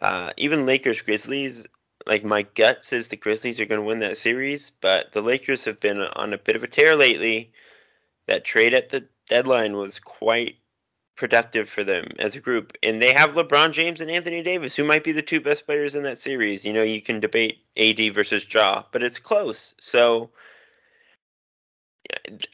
[0.00, 1.66] uh, even Lakers Grizzlies,
[2.06, 5.64] like my gut says the Grizzlies are going to win that series, but the Lakers
[5.64, 7.52] have been on a bit of a tear lately.
[8.26, 10.56] That trade at the deadline was quite
[11.16, 14.84] productive for them as a group, and they have LeBron James and Anthony Davis, who
[14.84, 16.64] might be the two best players in that series.
[16.64, 19.74] You know, you can debate AD versus Ja, but it's close.
[19.78, 20.30] So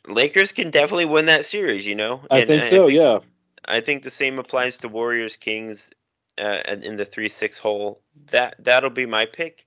[0.07, 1.87] Lakers can definitely win that series.
[1.87, 2.87] You know, I And think so.
[2.89, 3.21] yeah.
[3.65, 5.93] I think the same applies to Warriors Kings
[6.41, 8.01] uh, and in the three six hole.
[8.31, 9.67] That that'll be my pick.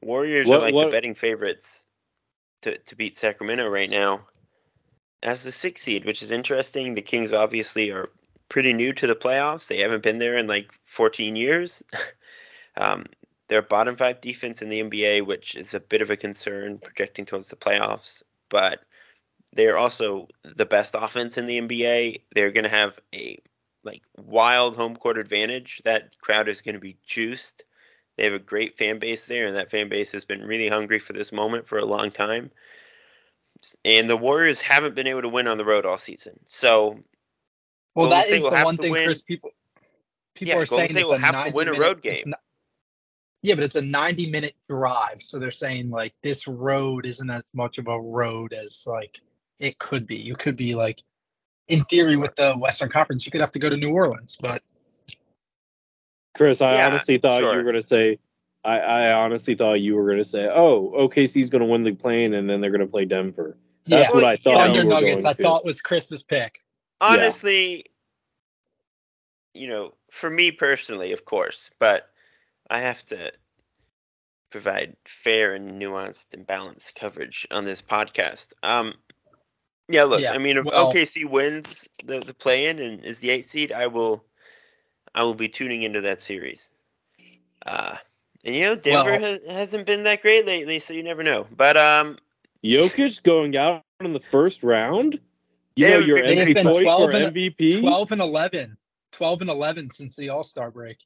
[0.00, 1.84] Warriors What- are like what- the betting favorites
[2.62, 4.26] to to beat Sacramento right now
[5.22, 6.94] as the six seed, which is interesting.
[6.94, 8.10] The Kings obviously are
[8.48, 9.68] pretty new to the playoffs.
[9.68, 11.82] They haven't been there in like 14 years.
[12.76, 13.06] um,
[13.48, 17.24] they're bottom five defense in the NBA, which is a bit of a concern projecting
[17.24, 18.22] towards the playoffs.
[18.48, 18.80] But
[19.52, 22.22] they're also the best offense in the NBA.
[22.34, 23.40] They're going to have a
[23.86, 25.80] like wild home court advantage.
[25.84, 27.64] That crowd is going to be juiced.
[28.16, 30.98] They have a great fan base there, and that fan base has been really hungry
[30.98, 32.50] for this moment for a long time.
[33.84, 36.38] And the Warriors haven't been able to win on the road all season.
[36.46, 36.98] So
[37.94, 39.04] Well, Golden that State is the one thing, win.
[39.06, 39.22] Chris.
[39.22, 39.50] People
[40.34, 41.82] people Yeah, are Golden saying State it's will a have to 90 win a minute-
[41.86, 42.22] road game.
[42.26, 42.40] not-
[43.42, 47.44] yeah, but it's a 90 minute drive, so they're saying like this road isn't as
[47.54, 49.20] much of a road as like
[49.58, 50.16] it could be.
[50.16, 51.02] You could be like,
[51.68, 54.62] in theory, with the Western Conference, you could have to go to New Orleans, but
[56.36, 58.18] Chris, I Yeah, honestly thought you were going to say.
[58.64, 61.94] I, I honestly thought you were going to say, "Oh, OKC's going to win the
[61.94, 63.56] play-in, and then they're going to play Denver."
[63.86, 64.54] That's yeah, what I thought.
[64.54, 65.24] Thunder you Nuggets.
[65.24, 65.42] going I to.
[65.42, 66.62] thought was Chris's pick.
[67.00, 67.86] honestly,
[69.54, 72.08] you know, for me personally, of course, but
[72.68, 73.32] I have to
[74.50, 78.52] provide fair and nuanced and balanced coverage on this podcast.
[78.62, 78.94] Um,
[79.88, 83.20] yeah, look, Yeah, I mean, if well- OKC wins the the play in and is
[83.20, 84.24] the eight seed, I will,
[85.14, 86.70] I will be tuning into that series.
[87.64, 87.96] Uh,
[88.44, 91.46] and you know, Denver Well- ha- hasn't been that great lately, so you never know.
[91.50, 92.18] But um,
[92.64, 95.20] Jokic going out in the first round.
[95.76, 97.80] You know your been- been 12 for and- MVP.
[97.80, 98.76] 12 and 11.
[99.12, 100.98] 12 and 11 since the All Star break.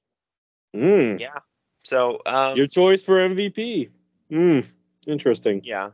[0.75, 1.39] Mm, yeah.
[1.83, 3.91] So um, your choice for MVP.
[4.31, 4.69] Mm,
[5.07, 5.63] interesting.
[5.65, 5.91] yeah.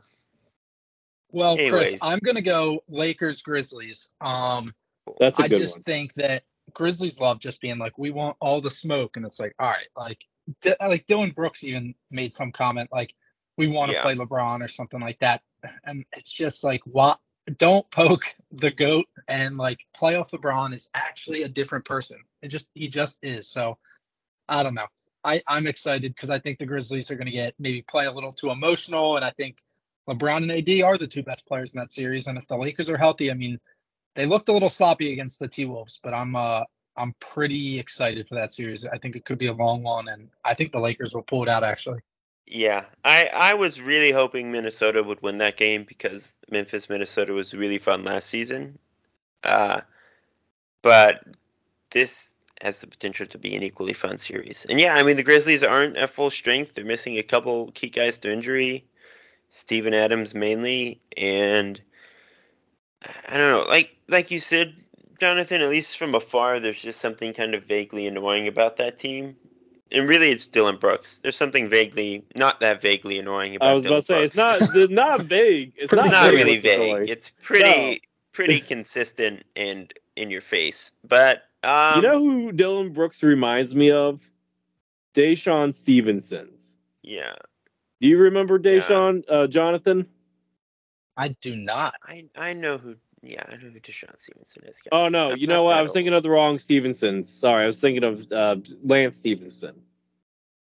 [1.31, 1.71] Well, Anyways.
[1.71, 4.11] Chris, I'm gonna go Lakers Grizzlies.
[4.21, 4.73] Um,
[5.19, 5.83] That's a I good I just one.
[5.83, 9.53] think that Grizzlies love just being like, we want all the smoke, and it's like,
[9.59, 10.19] all right, like,
[10.61, 13.13] D- like Dillon Brooks even made some comment like,
[13.57, 14.03] we want to Yeah.
[14.03, 15.41] play LeBron or something like that,
[15.83, 17.19] and it's just like, what?
[17.57, 22.19] Don't poke the goat, and like, playoff LeBron is actually a different person.
[22.41, 23.49] It just he just is.
[23.49, 23.77] So,
[24.49, 24.87] I don't know.
[25.23, 28.11] I I'm excited because I think the Grizzlies are going to get maybe play a
[28.11, 29.57] little too emotional, and I think
[30.07, 32.27] LeBron and AD are the two best players in that series.
[32.27, 33.59] And if the Lakers are healthy, I mean,
[34.15, 36.63] they looked a little sloppy against the T Wolves, but I'm uh
[36.95, 38.85] I'm pretty excited for that series.
[38.85, 41.43] I think it could be a long one, and I think the Lakers will pull
[41.43, 41.63] it out.
[41.63, 41.99] Actually,
[42.47, 47.53] Yeah, I, I was really hoping Minnesota would win that game because Memphis, Minnesota was
[47.53, 48.79] really fun last season.
[49.43, 49.81] Uh,
[50.81, 51.23] but
[51.91, 54.65] this has the potential to be an equally fun series.
[54.65, 56.73] And yeah, I mean, the Grizzlies aren't at full strength.
[56.73, 58.85] They're missing a couple key guys to injury,
[59.49, 61.01] Steven Adams mainly.
[61.15, 61.79] And
[63.29, 64.75] I don't know, like like you said,
[65.19, 69.35] Jonathan, at least from afar, there's just something kind of vaguely annoying about that team
[69.91, 71.19] and really it's Dillon Brooks.
[71.19, 73.69] There's something vaguely, not that vaguely annoying about.
[73.69, 75.73] I was about to say it's not the- not vague.
[75.77, 76.99] It's not, not vague really whatsoever.
[77.01, 77.09] vague.
[77.09, 77.95] It's pretty No.
[78.33, 80.91] pretty consistent and in your face.
[81.07, 84.19] But um, you know who Dillon Brooks reminds me of?
[85.13, 86.75] DeShawn Stevenson's.
[87.01, 87.35] yeah,
[87.99, 90.07] Do you remember DeShawn, uh, Jonathan?
[91.15, 91.95] I do not.
[92.03, 92.95] I I know who.
[93.23, 94.79] Yeah, I know who DeShawn Stevenson is.
[94.79, 94.89] guys.
[94.91, 95.75] Oh no, I'm you know what?
[95.75, 95.95] I was old.
[95.95, 97.23] thinking of the wrong Stevenson.
[97.23, 99.81] Sorry, I was thinking of uh, Lance Stephenson.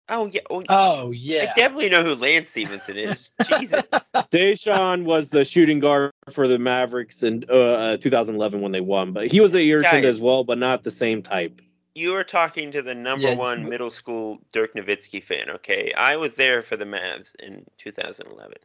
[0.08, 3.34] Oh yeah, oh, Oh I definitely know who Lance Stephenson is.
[3.48, 3.84] Jesus.
[4.14, 9.14] DeShawn was the shooting guard for the Mavericks in uh, uh, 2011 when they won,
[9.14, 10.18] but he was a irritant Guys.
[10.18, 11.60] as well, but not the same type.
[11.98, 15.94] You are talking to the number Yeah, one but- middle school Dirk Nowitzki fan, okay?
[15.96, 18.58] I was there for the Mavs in 2011.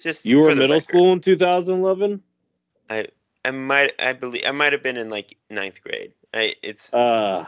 [0.00, 0.82] Just You were for the middle record.
[0.82, 2.22] school in 2011.
[2.90, 3.06] I
[3.44, 6.12] I might I believe I might have been in like ninth grade.
[6.34, 7.46] I it's Uh,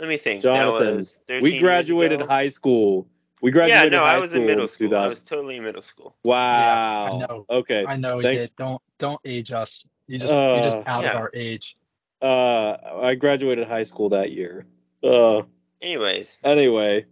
[0.00, 0.42] let me think.
[0.42, 3.06] Jonathan, was we graduated high school.
[3.40, 3.70] We graduated.
[3.70, 4.96] Yeah, graduated no, high I was school in middle in school.
[4.96, 6.16] I was totally in middle school.
[6.24, 7.04] Wow.
[7.06, 7.46] I know.
[7.48, 7.84] Okay.
[7.86, 8.42] I know we Thanks.
[8.46, 8.56] did.
[8.56, 9.86] Don't don't age us.
[10.08, 11.10] You just you just Uh, out Yeah.
[11.12, 11.76] of our age.
[12.24, 14.66] Uh, I graduated high school that year.
[15.02, 15.42] Uh,
[15.82, 17.04] Anyways, anyway,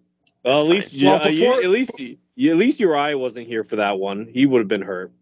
[0.43, 1.01] well, at least fine.
[1.01, 3.99] you, Well, uh, you- at least you, you- at least Uriah wasn't here for that
[3.99, 4.27] one.
[4.33, 5.13] He would have been hurt.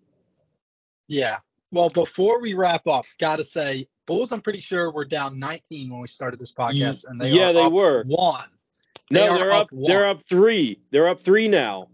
[1.09, 1.39] Yeah.
[1.73, 4.33] Well, before we wrap up, gotta say, Bulls.
[4.33, 7.53] I'm pretty sure were down 19 when we started this podcast, and they yeah, are
[7.53, 8.05] they up were.
[8.05, 8.49] one.
[9.11, 9.63] No, They are they're up.
[9.63, 9.89] up one.
[9.91, 10.81] they're up three.
[10.91, 11.89] They're up three now.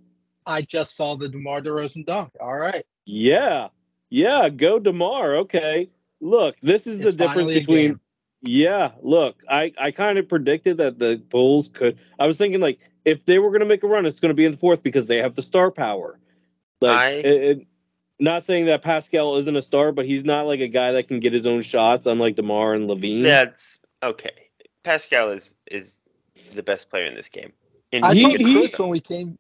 [0.47, 2.33] I just saw the DeMar DeRozan dunk.
[2.41, 2.85] All right.
[3.07, 3.69] Yeah,
[4.11, 4.49] yeah.
[4.51, 5.37] Go Demar.
[5.37, 5.89] Okay.
[6.21, 8.01] Look, this is It's the difference between.
[8.43, 11.99] Yeah, look, I I kind of predicted that the Bulls could.
[12.19, 14.35] I was thinking like if they were going to make a run, it's going to
[14.37, 16.19] be in the fourth because they have the star power.
[16.81, 17.67] Like, I- it, it-
[18.19, 21.21] not saying that Pascal isn't a star, but he's not like a guy that can
[21.21, 23.23] get his own shots, unlike Demar and LaVine.
[23.25, 24.31] that's okay.
[24.85, 26.01] Pascal is is
[26.55, 27.53] the best player in this game.
[27.93, 29.39] And I He- told he- Chris when we came.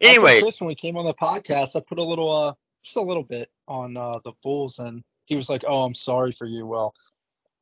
[0.00, 3.02] Anyway, Chris when we came on the podcast, I put a little, uh, just a
[3.02, 6.66] little bit on uh, the Bulls, and he was like, "Oh, I'm sorry for you."
[6.66, 6.94] Well,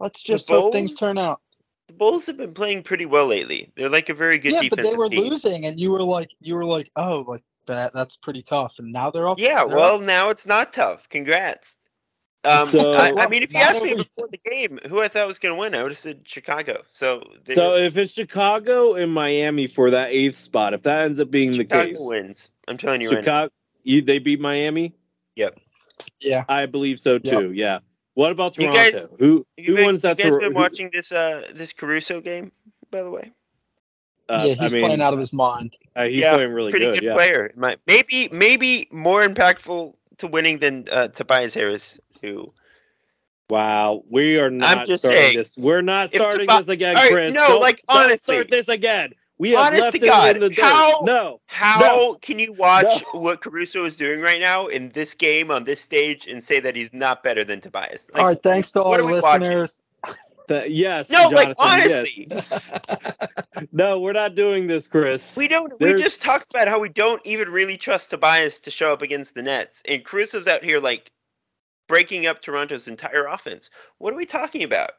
[0.00, 1.40] let's just hope things turn out.
[1.86, 3.70] the Bulls have been playing pretty well lately.
[3.76, 4.64] They're like a very good defense.
[4.64, 5.28] yeah, but they were team.
[5.30, 7.92] losing, and you were like, you were like, "Oh, like that.
[7.94, 9.38] That's pretty tough." And now they're up.
[9.38, 10.02] Yeah, they're well, up.
[10.02, 11.08] now it's not tough.
[11.08, 11.78] Congrats.
[12.42, 14.98] Um, So- I, I mean, if you Not asked me every- before the game who
[15.00, 16.82] I thought was going to win, I would have said Chicago.
[16.86, 17.22] So,
[17.54, 21.50] So if it's Chicago and Miami for that eighth spot, if that ends up being
[21.50, 21.98] the case.
[21.98, 22.50] Chicago wins.
[22.66, 23.20] I'm telling you right now.
[23.22, 23.52] Chicago,
[23.82, 24.94] you, they beat Miami.
[26.20, 26.44] Yeah.
[26.48, 27.52] I believe so too.
[27.52, 27.78] Yeah.
[28.14, 28.76] What about Toronto?
[28.76, 30.18] You guys- who You who been, wins that?
[30.18, 32.52] You guys Tor- been who- watching this uh this Caruso game,
[32.90, 33.30] by the way?
[34.28, 35.76] uh, yeah, he's I mean, playing out of his mind.
[35.96, 36.94] uh, he's Yeah, playing really Pretty good.
[36.96, 37.14] good, yeah.
[37.14, 37.52] player.
[37.86, 42.52] Maybe maybe more impactful to winning than uh, Tobias Harris, who
[43.48, 45.58] Wow, we are not I'm just starting saying, this.
[45.58, 47.34] We're not starting Tobi- this again, All right, Chris.
[47.34, 48.34] no, Don't- like, don't honestly.
[48.36, 49.12] start this again.
[49.40, 52.14] We have Honest left to God, in the how- No, How No.
[52.14, 53.20] can you watch No.
[53.20, 56.76] what Caruso is doing right now in this game on this stage and say that
[56.76, 58.08] he's not better than Tobias?
[58.12, 59.40] Like, all right, thanks to all what the are we watching?
[59.40, 59.80] listeners.
[60.48, 61.10] Th- yes.
[61.10, 62.70] no, like Jonathan, yes.
[62.72, 65.36] honestly, No, we're not doing this, Chris.
[65.36, 65.78] we don't.
[65.78, 69.00] There's- We just talked about how we don't even really trust Tobias to show up
[69.02, 71.10] against the Nets, and Caruso's out here like
[71.88, 73.70] breaking up Toronto's entire offense.
[73.98, 74.90] What are we talking about?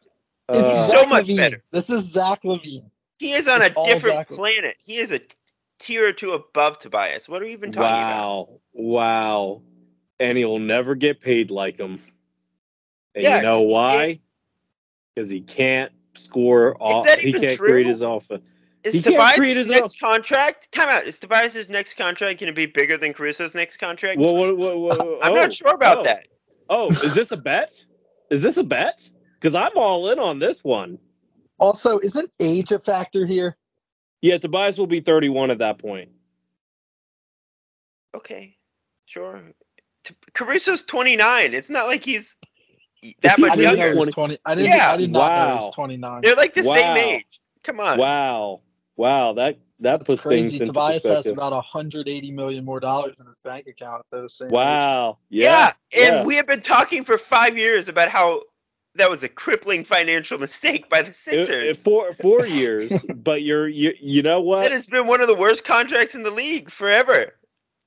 [0.49, 1.37] It's Uh, So Zach much LaVine.
[1.37, 1.63] better.
[1.71, 2.90] This is Zach LaVine.
[3.21, 4.77] He is on a different Zach- planet.
[4.83, 5.21] He is a
[5.77, 7.29] tier or two above Tobias.
[7.29, 8.49] What are we even talking about?
[8.49, 9.61] wow, wow,
[10.19, 11.99] and he'll never get paid like him.
[13.13, 14.19] And Yeah, you know 'cause he why?
[15.13, 16.75] Because he can't score.
[16.79, 17.69] Off, that he can't true?
[17.69, 18.43] create his offense.
[18.83, 20.71] Is He can't create Tobias' his next contract?
[20.71, 21.03] Time out.
[21.03, 24.19] Is Tobias' next contract going to be bigger than Caruso's next contract?
[24.19, 26.03] Well, what, what, what, I'm oh, not sure about oh.
[26.05, 26.25] that.
[26.67, 27.85] Oh, is this a bet?
[28.31, 29.07] Is this a bet?
[29.35, 30.97] Because I'm all in on this one.
[31.61, 33.57] Also, isn't age a factor here?
[34.21, 36.11] Yeah, Tobias will be 31 at that point.
[38.15, 38.57] Okay,
[39.07, 39.41] sure.
[40.05, 41.53] T- Caruso's 29.
[41.53, 42.37] It's not like he's
[43.21, 43.95] that he much I didn't know younger.
[44.09, 44.37] 20.
[44.45, 44.67] I didn't.
[44.67, 44.87] Yeah.
[44.87, 46.21] I did not know he was 29.
[46.23, 46.73] They're like the Wow.
[46.73, 47.25] same age.
[47.63, 47.97] Come on.
[47.97, 48.61] Wow,
[48.97, 50.59] wow, that that That's puts things crazy.
[50.61, 51.31] into Tobias has perspective.
[51.31, 54.49] about 180 million more dollars in his bank account at those same.
[54.49, 56.25] Wow, Yeah, yeah, and yeah.
[56.25, 58.43] we have been talking for five years about how
[58.95, 61.77] that was a crippling financial mistake by the It- Sixers.
[61.77, 64.63] it- four four years, but you're you you know what?
[64.63, 67.33] that has been one of the worst contracts in the league forever.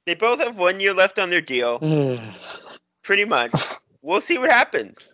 [0.07, 1.79] They both have one year left on their deal,
[3.03, 3.53] pretty much.
[4.03, 5.11] We'll see what happens.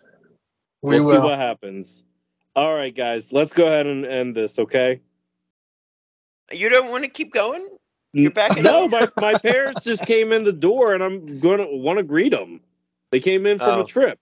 [0.81, 2.03] We we'll see what happens.
[2.55, 4.99] All right, guys, let's go ahead and end this, okay?
[6.51, 7.65] You don't want to keep going?
[8.13, 11.67] You're back in- No, my, my parents just came in the door, and I'm gonna
[11.69, 12.59] want to greet them.
[13.11, 13.81] They came in from Oh.
[13.83, 14.19] a trip.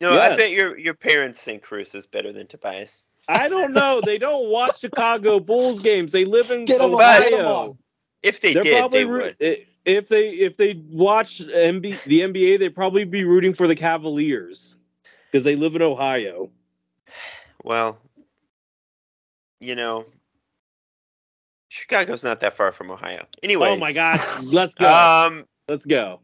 [0.00, 3.04] No, I bet your your parents think Cruz is better than Tobias.
[3.28, 4.00] I don't know.
[4.00, 6.12] They don't watch Chicago Bulls games.
[6.12, 7.20] They live in Get Ohio.
[7.28, 7.78] get on.
[8.22, 9.36] If they They're did, they roo- would.
[9.84, 14.76] if they if they watch MB, the NBA, they'd probably be rooting for the Cavaliers
[15.30, 16.50] because they live in Ohio.
[17.64, 17.98] Well,
[19.60, 20.06] you know,
[21.68, 23.26] Chicago's not that far from Ohio.
[23.42, 23.68] Anyway.
[23.68, 24.88] Oh my gosh, let's go.
[24.88, 26.20] Um, let's go.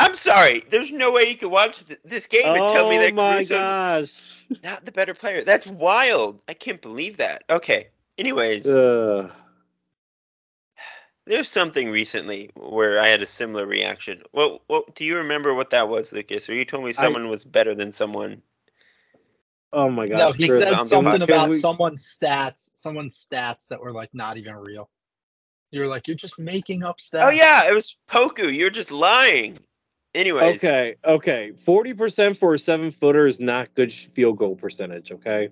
[0.00, 0.62] I'm sorry.
[0.70, 3.34] There's no way you could watch th- this game and tell me oh that my
[3.34, 4.44] Caruso's gosh.
[4.64, 5.42] not the better player.
[5.44, 6.40] That's wild.
[6.48, 7.44] I can't believe that.
[7.50, 7.88] Okay.
[8.16, 9.30] Anyways, Uh,
[11.26, 14.22] there's something recently where I had a similar reaction.
[14.32, 14.62] What?
[14.66, 14.94] What?
[14.94, 16.48] Do you remember what that was, Lucas?
[16.48, 18.42] Or you told me someone was better than someone?
[19.72, 20.18] oh my gosh.
[20.18, 24.36] No, he Chris, said something about we- someone's stats, someone's stats that were like not
[24.38, 24.90] even real.
[25.70, 27.26] You were like, you're just making up stats.
[27.26, 28.52] Oh yeah, it was Poku.
[28.52, 29.56] You're just lying.
[30.14, 31.52] Anyways, Okay, okay.
[31.52, 35.12] Forty percent for a seven footer is not good field goal percentage.
[35.12, 35.50] Okay.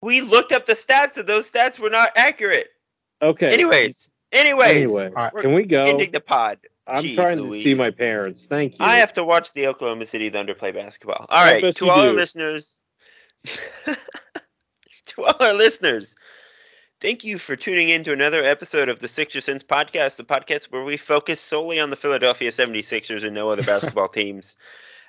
[0.00, 2.66] we looked up the stats, and those stats were not accurate.
[3.20, 3.48] Okay.
[3.52, 5.32] Anyways, anyways, Anyway, All right.
[5.32, 5.84] we're can we go?
[5.84, 6.58] ending the pod.
[6.84, 8.46] I'm Jeez trying to see my parents.
[8.46, 8.84] Thank you.
[8.84, 11.26] I have to watch the Oklahoma City Thunder play basketball.
[11.28, 12.80] All right, I right, to you all our listeners,
[13.44, 13.96] to
[15.24, 16.16] all our listeners,
[17.02, 20.66] thank you for tuning in to another episode of the Sixer Sense podcast, the podcast
[20.66, 24.56] where we focus solely on the Philadelphia 76ers and no other basketball teams.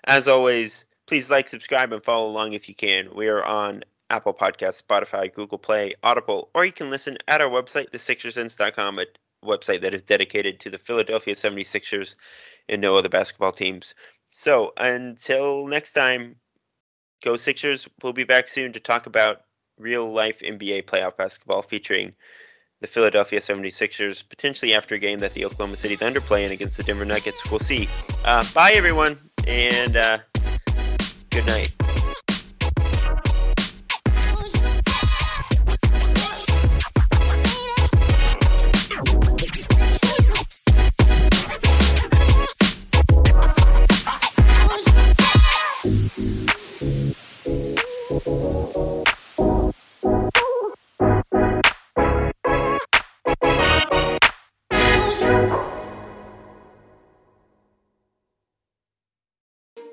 [0.03, 3.13] As always, please like, subscribe, and follow along if you can.
[3.13, 7.49] We are on Apple Podcasts, Spotify, Google Play, Audible, or you can listen at our
[7.49, 9.05] website, thesixersense.com, a
[9.45, 12.15] website that is dedicated to the Philadelphia 76ers
[12.67, 13.93] and no other basketball teams.
[14.31, 16.37] So until next time,
[17.23, 17.87] go Sixers.
[18.01, 19.43] We'll be back soon to talk about
[19.77, 22.13] real life NBA playoff basketball featuring
[22.81, 26.75] the Philadelphia 76ers, potentially after a game that the Oklahoma City Thunder play in against
[26.77, 27.49] the Denver Nuggets.
[27.49, 27.87] We'll see.
[28.25, 29.17] Uh, bye, everyone,
[29.47, 30.17] and uh,
[31.29, 31.73] good night.